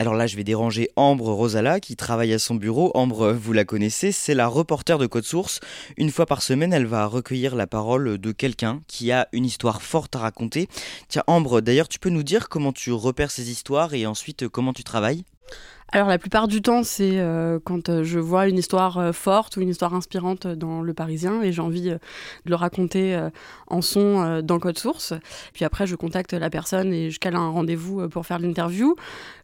[0.00, 2.92] Alors là, je vais déranger Ambre Rosala qui travaille à son bureau.
[2.94, 5.58] Ambre, vous la connaissez, c'est la reporter de Code Source.
[5.96, 9.82] Une fois par semaine, elle va recueillir la parole de quelqu'un qui a une histoire
[9.82, 10.68] forte à raconter.
[11.08, 14.48] Tiens, Ambre, d'ailleurs, tu peux nous dire comment tu repères ces histoires et ensuite euh,
[14.48, 15.24] comment tu travailles?
[15.90, 19.56] Alors la plupart du temps, c'est euh, quand euh, je vois une histoire euh, forte
[19.56, 21.94] ou une histoire inspirante dans Le Parisien et j'ai envie euh,
[22.44, 23.18] de le raconter
[23.68, 25.14] en son dans Code Source.
[25.54, 28.96] Puis après, je contacte la personne et je cale un rendez-vous pour faire l'interview.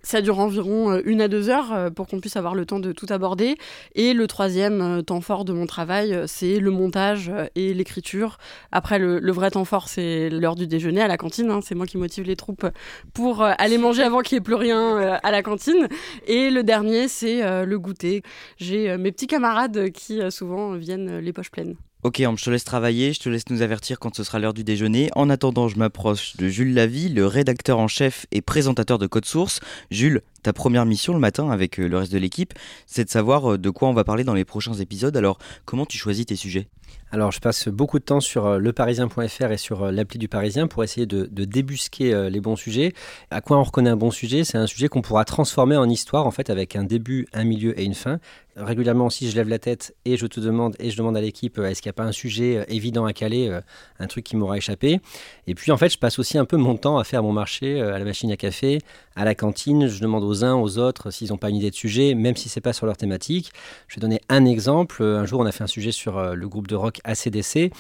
[0.03, 3.07] Ça dure environ une à deux heures pour qu'on puisse avoir le temps de tout
[3.09, 3.57] aborder.
[3.95, 8.39] Et le troisième temps fort de mon travail, c'est le montage et l'écriture.
[8.73, 11.51] Après, le, le vrai temps fort, c'est l'heure du déjeuner à la cantine.
[11.51, 11.61] hein.
[11.63, 12.67] C'est moi qui motive les troupes
[13.15, 15.89] pour aller manger avant qu'il n'y ait plus rien à la cantine.
[16.27, 18.23] Et le dernier, c'est euh, le goûter.
[18.59, 21.77] J'ai euh, mes petits camarades qui euh, souvent viennent les poches pleines.
[22.03, 24.53] Ok, Ambre, je te laisse travailler, je te laisse nous avertir quand ce sera l'heure
[24.53, 25.09] du déjeuner.
[25.15, 29.25] En attendant, je m'approche de Jules Lavie, le rédacteur en chef et présentateur de Code
[29.25, 29.61] Source.
[29.91, 32.53] Jules, ta première mission le matin avec le reste de l'équipe,
[32.87, 35.17] c'est de savoir de quoi on va parler dans les prochains épisodes.
[35.17, 36.69] Alors, comment tu choisis tes sujets?
[37.15, 40.67] Alors, je passe beaucoup de temps sur euh, leparisien.fr et sur euh, l'appli du Parisien
[40.67, 42.93] pour essayer de, débusquer euh, les bons sujets.
[43.31, 44.43] À quoi on reconnaît un bon sujet?
[44.43, 47.79] C'est un sujet qu'on pourra transformer en histoire, en fait, avec un début, un milieu
[47.79, 48.19] et une fin.
[48.57, 51.57] Régulièrement aussi, je lève la tête et je te demande, et je demande à l'équipe,
[51.59, 53.61] est-ce qu'il n'y a pas un sujet évident à caler,
[53.99, 55.01] un truc qui m'aura échappé?
[55.49, 57.81] Et puis, en fait, je passe aussi un peu mon temps à faire mon marché
[57.81, 58.79] à la machine à café,
[59.17, 59.89] à la cantine.
[59.89, 62.49] Je demande aux uns, aux autres, s'ils n'ont pas une idée de sujet, même si
[62.49, 63.53] c'est pas sur leur thématique.
[63.89, 65.03] Je vais donner un exemple.
[65.03, 67.71] Un jour, on a fait un sujet sur euh, le groupe de rock ACDC.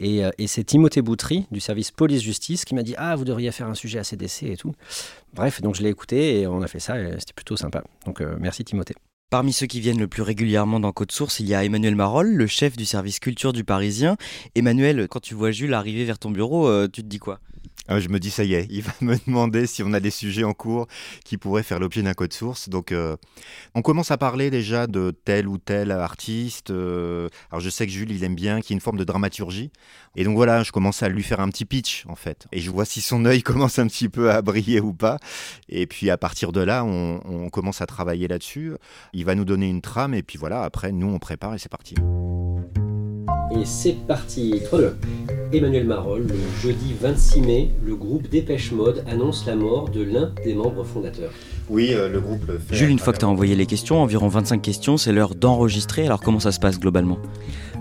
[0.00, 3.52] Et, euh, et c'est Timothée Boutry du service police-justice qui m'a dit Ah, vous devriez
[3.52, 4.74] faire un sujet ACDC et tout.
[5.34, 7.82] Bref, donc je l'ai écouté et on a fait ça et c'était plutôt sympa.
[8.06, 8.94] Donc euh, merci Timothée.
[9.30, 12.34] Parmi ceux qui viennent le plus régulièrement dans Code Source, il y a Emmanuel Marolle,
[12.34, 14.18] le chef du service culture du Parisien.
[14.54, 17.40] Emmanuel, quand tu vois Jules arriver vers ton bureau, tu te dis quoi?
[17.88, 20.10] Ah, je me dis, ça y est, il va me demander si on a des
[20.10, 20.86] sujets en cours
[21.24, 22.68] qui pourraient faire l'objet d'un code source.
[22.68, 23.16] Donc, euh,
[23.74, 26.70] on commence à parler déjà de tel ou tel artiste.
[26.70, 29.04] euh, alors, je sais que Jules, il aime bien qu'il y ait une forme de
[29.04, 29.72] dramaturgie.
[30.14, 32.46] Et donc, voilà, je commence à lui faire un petit pitch, en fait.
[32.52, 35.18] Et je vois si son œil commence un petit peu à briller ou pas.
[35.68, 38.74] Et puis, à partir de là, on, on commence à travailler là-dessus.
[39.12, 40.14] Il va nous donner une trame.
[40.14, 41.96] Et puis, voilà, après, nous, on prépare et c'est parti.
[43.54, 44.60] Et c'est parti.
[45.52, 50.32] Emmanuel Marolles, le jeudi 26 mai, le groupe Dépêche Mode annonce la mort de l'un
[50.44, 51.30] des membres fondateurs.
[51.68, 52.74] Oui, euh, le groupe le fait.
[52.74, 56.06] Jules, une fois que tu as envoyé les questions, environ 25 questions, c'est l'heure d'enregistrer.
[56.06, 57.18] Alors comment ça se passe globalement?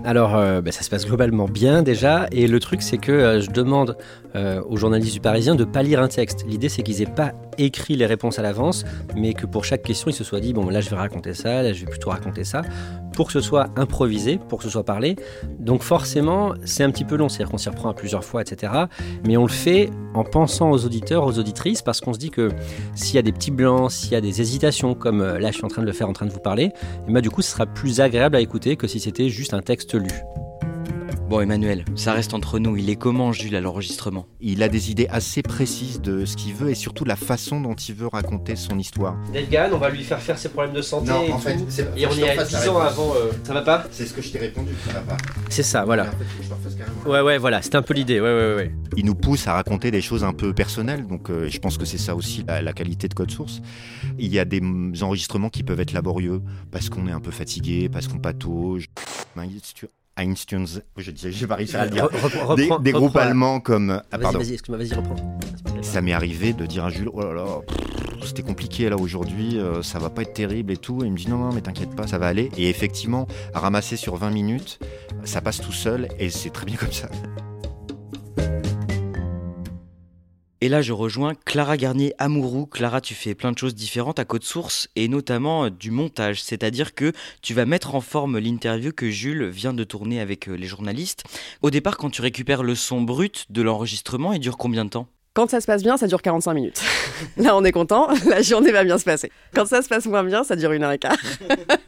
[0.04, 2.28] Alors, euh, bah, ça se passe globalement bien déjà.
[2.32, 3.98] Et le truc, c'est que euh, je demande
[4.36, 6.44] euh, aux journalistes du Parisien de pas lire un texte.
[6.48, 8.84] L'idée, c'est qu'ils aient pas écrit les réponses à l'avance,
[9.16, 11.62] mais que pour chaque question, ils se soient dit bon, là, je vais raconter ça,
[11.62, 12.64] là, je vais plutôt raconter ça,
[13.14, 15.18] pour que ce soit improvisé, pour que ce soit parlé.
[15.60, 18.74] Donc, forcément, c'est un petit peu long, c'est-à-dire qu'on s'y reprend à plusieurs fois, etc.
[19.28, 22.50] Mais on le fait en pensant aux auditeurs, aux auditrices, parce qu'on se dit que
[22.96, 25.66] s'il y a des petits blancs, s'il y a des hésitations, comme là, je suis
[25.66, 26.72] en train de le faire, en train de vous parler,
[27.08, 29.62] et bah, du coup, ce sera plus agréable à écouter que si c'était juste un
[29.62, 30.10] texte lu.
[31.32, 32.76] Bon, Emmanuel, ça reste entre nous.
[32.76, 34.28] Il est comment, Jules, à l'enregistrement?
[34.42, 37.74] Il a des idées assez précises de ce qu'il veut et surtout la façon dont
[37.74, 39.16] il veut raconter son histoire.
[39.32, 41.10] Delgan, on va lui faire faire ses problèmes de santé.
[41.10, 43.14] Non, et en fait, c'est- et on est fasse la 10 ans avant.
[43.16, 43.86] euh, ça va pas?
[43.92, 45.18] C'est ce que je t'ai répondu, ça va pas.
[45.48, 46.08] C'est ça, voilà.
[46.08, 46.26] En fait,
[47.06, 47.10] je.
[47.10, 48.20] Ouais, ouais, voilà, c'était un peu l'idée.
[48.20, 48.72] Ouais, ouais, ouais.
[48.98, 51.86] Il nous pousse à raconter des choses un peu personnelles, donc euh, je pense que
[51.86, 53.62] c'est ça aussi la, la qualité de Code Source.
[54.20, 54.60] Il y a des
[55.02, 58.88] enregistrements qui peuvent être laborieux parce qu'on est un peu fatigué, parce qu'on patauge.
[60.18, 60.66] Einstein,
[60.98, 62.06] je dis, j'ai pas réussi à le dire.
[62.06, 63.90] Repre- des, reprends- des groupes allemands comme.
[64.12, 64.40] Ah, Vas-y, pardon.
[64.40, 65.40] vas-y, excuse-moi, vas-y, reprends.
[65.82, 67.46] Ça m'est arrivé de dire à Jules, oh là là,
[68.24, 71.04] c'était compliqué là aujourd'hui, euh, ça va pas être terrible et tout.
[71.04, 72.52] Et il me dit non, non, mais t'inquiète pas, ça va aller.
[72.58, 74.80] Et effectivement, ramasser sur 20 minutes,
[75.24, 77.08] ça passe tout seul et c'est très bien comme ça.
[80.64, 82.68] Et là, je rejoins Clara Garnier Amourou.
[82.68, 86.44] Clara, tu fais plein de choses différentes à Code Source et notamment euh, du montage.
[86.44, 90.54] C'est-à-dire que tu vas mettre en forme l'interview que Jules vient de tourner avec euh,
[90.54, 91.24] les journalistes.
[91.64, 95.08] Au départ, quand tu récupères le son brut de l'enregistrement, il dure combien de temps?
[95.34, 96.82] Quand ça se passe bien, ça dure 45 minutes.
[97.38, 99.32] Là, on est content, la journée va bien se passer.
[99.56, 101.18] Quand ça se passe moins bien, ça dure une heure et quart.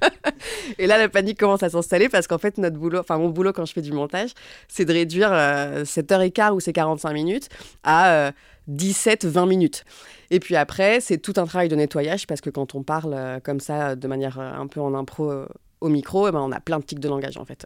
[0.79, 3.51] et là, la panique commence à s'installer parce qu'en fait, notre boulot, enfin mon boulot
[3.51, 4.29] quand je fais du montage,
[4.67, 7.49] c'est de réduire euh, cette heure et quart ou ces 45 minutes
[7.83, 8.31] à
[8.69, 9.83] 17-20 minutes.
[10.31, 13.39] Et puis après, c'est tout un travail de nettoyage parce que quand on parle euh,
[13.39, 15.47] comme ça, de manière euh, un peu en impro euh,
[15.81, 17.65] au micro, eh ben, on a plein de tics de langage en fait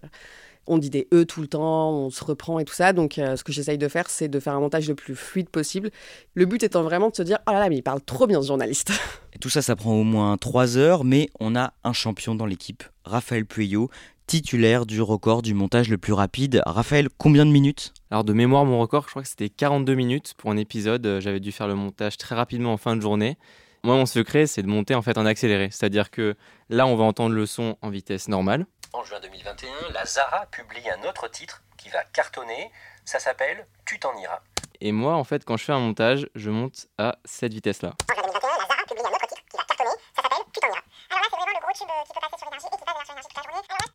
[0.69, 2.91] on dit des E tout le temps, on se reprend et tout ça.
[2.91, 5.91] Donc, ce que j'essaye de faire, c'est de faire un montage le plus fluide possible.
[6.33, 8.41] Le but étant vraiment de se dire, oh là là, mais il parle trop bien
[8.41, 8.91] ce journaliste.
[9.33, 12.45] Et tout ça, ça prend au moins 3 heures, mais on a un champion dans
[12.45, 13.89] l'équipe, Raphaël Pueyo,
[14.27, 16.61] titulaire du record du montage le plus rapide.
[16.65, 17.93] Raphaël, combien de minutes?
[18.09, 21.05] Alors de mémoire, mon record, je crois que c'était 42 minutes pour un épisode.
[21.05, 23.37] Euh, J'avais dû faire le montage très rapidement en fin de journée.
[23.83, 25.69] Moi, mon secret, c'est de monter en fait en accéléré.
[25.71, 26.35] C'est-à-dire que
[26.69, 28.65] là, on va entendre le son en vitesse normale.
[28.93, 32.71] En juin 2021, la Zara publie un autre titre qui va cartonner.
[33.03, 34.39] Ça s'appelle Tu t'en iras.
[34.79, 37.93] Et moi, en fait, quand je fais un montage, je monte à cette vitesse-là.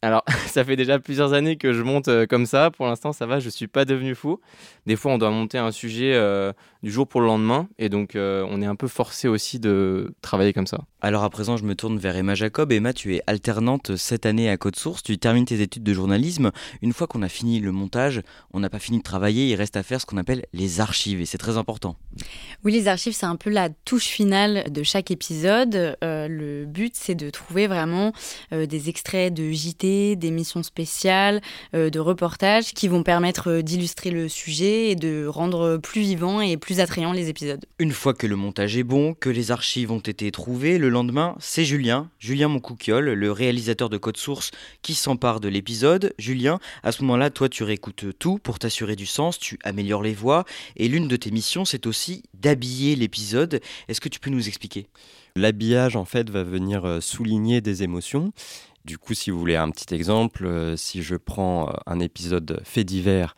[0.02, 2.70] Alors, ça fait déjà plusieurs années que je monte euh, comme ça.
[2.70, 4.40] Pour l'instant, ça va, je suis pas devenu fou.
[4.86, 6.52] Des fois, on doit monter un sujet euh,
[6.82, 7.68] du jour pour le lendemain.
[7.78, 10.80] Et donc, euh, on est un peu forcé aussi de travailler comme ça.
[11.00, 12.70] Alors à présent, je me tourne vers Emma Jacob.
[12.70, 15.02] Emma, tu es alternante cette année à Code Source.
[15.02, 16.52] Tu termines tes études de journalisme.
[16.80, 18.22] Une fois qu'on a fini le montage,
[18.52, 19.50] on n'a pas fini de travailler.
[19.50, 21.20] Il reste à faire ce qu'on appelle les archives.
[21.20, 21.96] Et c'est très important.
[22.64, 25.96] Oui, les archives, c'est un peu la touche finale de chaque épisode.
[26.04, 28.12] Euh, le but, c'est de trouver vraiment
[28.52, 31.40] euh, des extraits de JT, d'émissions spéciales,
[31.74, 36.40] euh, de reportages qui vont permettre euh, d'illustrer le sujet et de rendre plus vivant
[36.40, 37.64] et plus attrayant les épisodes.
[37.78, 41.34] Une fois que le montage est bon, que les archives ont été trouvées, le lendemain,
[41.40, 44.50] c'est Julien, Julien Moncouquiole, le réalisateur de Code Source,
[44.82, 46.12] qui s'empare de l'épisode.
[46.18, 50.14] Julien, à ce moment-là, toi, tu réécoutes tout pour t'assurer du sens, tu améliores les
[50.14, 50.44] voix,
[50.76, 53.60] et l'une de tes missions, c'est aussi d'habiller l'épisode.
[53.88, 54.88] Est-ce que tu peux nous expliquer?
[55.36, 58.32] L'habillage, en fait, va venir euh, souligner des émotions.
[58.84, 62.60] Du coup, si vous voulez un petit exemple, euh, si je prends euh, un épisode
[62.64, 63.36] fait divers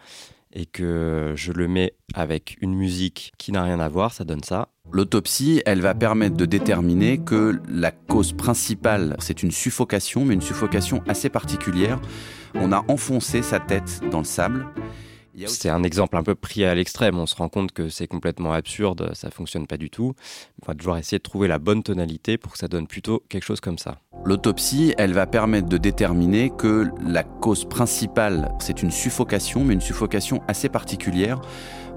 [0.52, 4.42] et que je le mets avec une musique qui n'a rien à voir, ça donne
[4.42, 4.68] ça.
[4.90, 10.42] L'autopsie, elle va permettre de déterminer que la cause principale, c'est une suffocation, mais une
[10.42, 12.00] suffocation assez particulière.
[12.54, 14.66] On a enfoncé sa tête dans le sable.
[15.46, 17.18] C'est un exemple un peu pris à l'extrême.
[17.18, 20.14] On se rend compte que c'est complètement absurde, ça fonctionne pas du tout.
[20.62, 23.44] On va devoir essayer de trouver la bonne tonalité pour que ça donne plutôt quelque
[23.44, 23.98] chose comme ça.
[24.24, 29.80] L'autopsie, elle va permettre de déterminer que la cause principale, c'est une suffocation, mais une
[29.80, 31.40] suffocation assez particulière.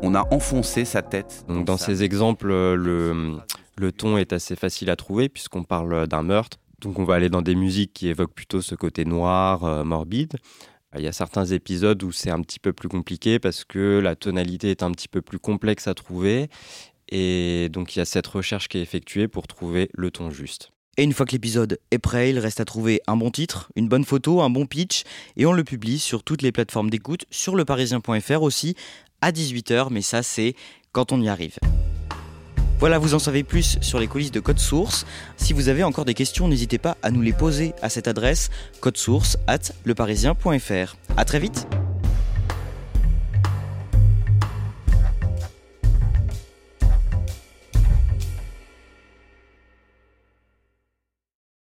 [0.01, 1.45] On a enfoncé sa tête.
[1.47, 3.37] Donc dans ces exemples, le,
[3.77, 6.57] le ton est assez facile à trouver puisqu'on parle d'un meurtre.
[6.81, 10.37] Donc on va aller dans des musiques qui évoquent plutôt ce côté noir, euh, morbide.
[10.95, 14.15] Il y a certains épisodes où c'est un petit peu plus compliqué parce que la
[14.15, 16.49] tonalité est un petit peu plus complexe à trouver.
[17.09, 20.71] Et donc il y a cette recherche qui est effectuée pour trouver le ton juste.
[20.97, 23.87] Et une fois que l'épisode est prêt, il reste à trouver un bon titre, une
[23.87, 25.03] bonne photo, un bon pitch,
[25.35, 28.75] et on le publie sur toutes les plateformes d'écoute, sur leparisien.fr aussi,
[29.21, 30.55] à 18h, mais ça c'est
[30.93, 31.57] quand on y arrive.
[32.79, 35.05] Voilà, vous en savez plus sur les coulisses de Code Source.
[35.35, 38.49] Si vous avez encore des questions, n'hésitez pas à nous les poser à cette adresse
[38.81, 40.95] code source at leparisien.fr.
[41.17, 41.67] À très vite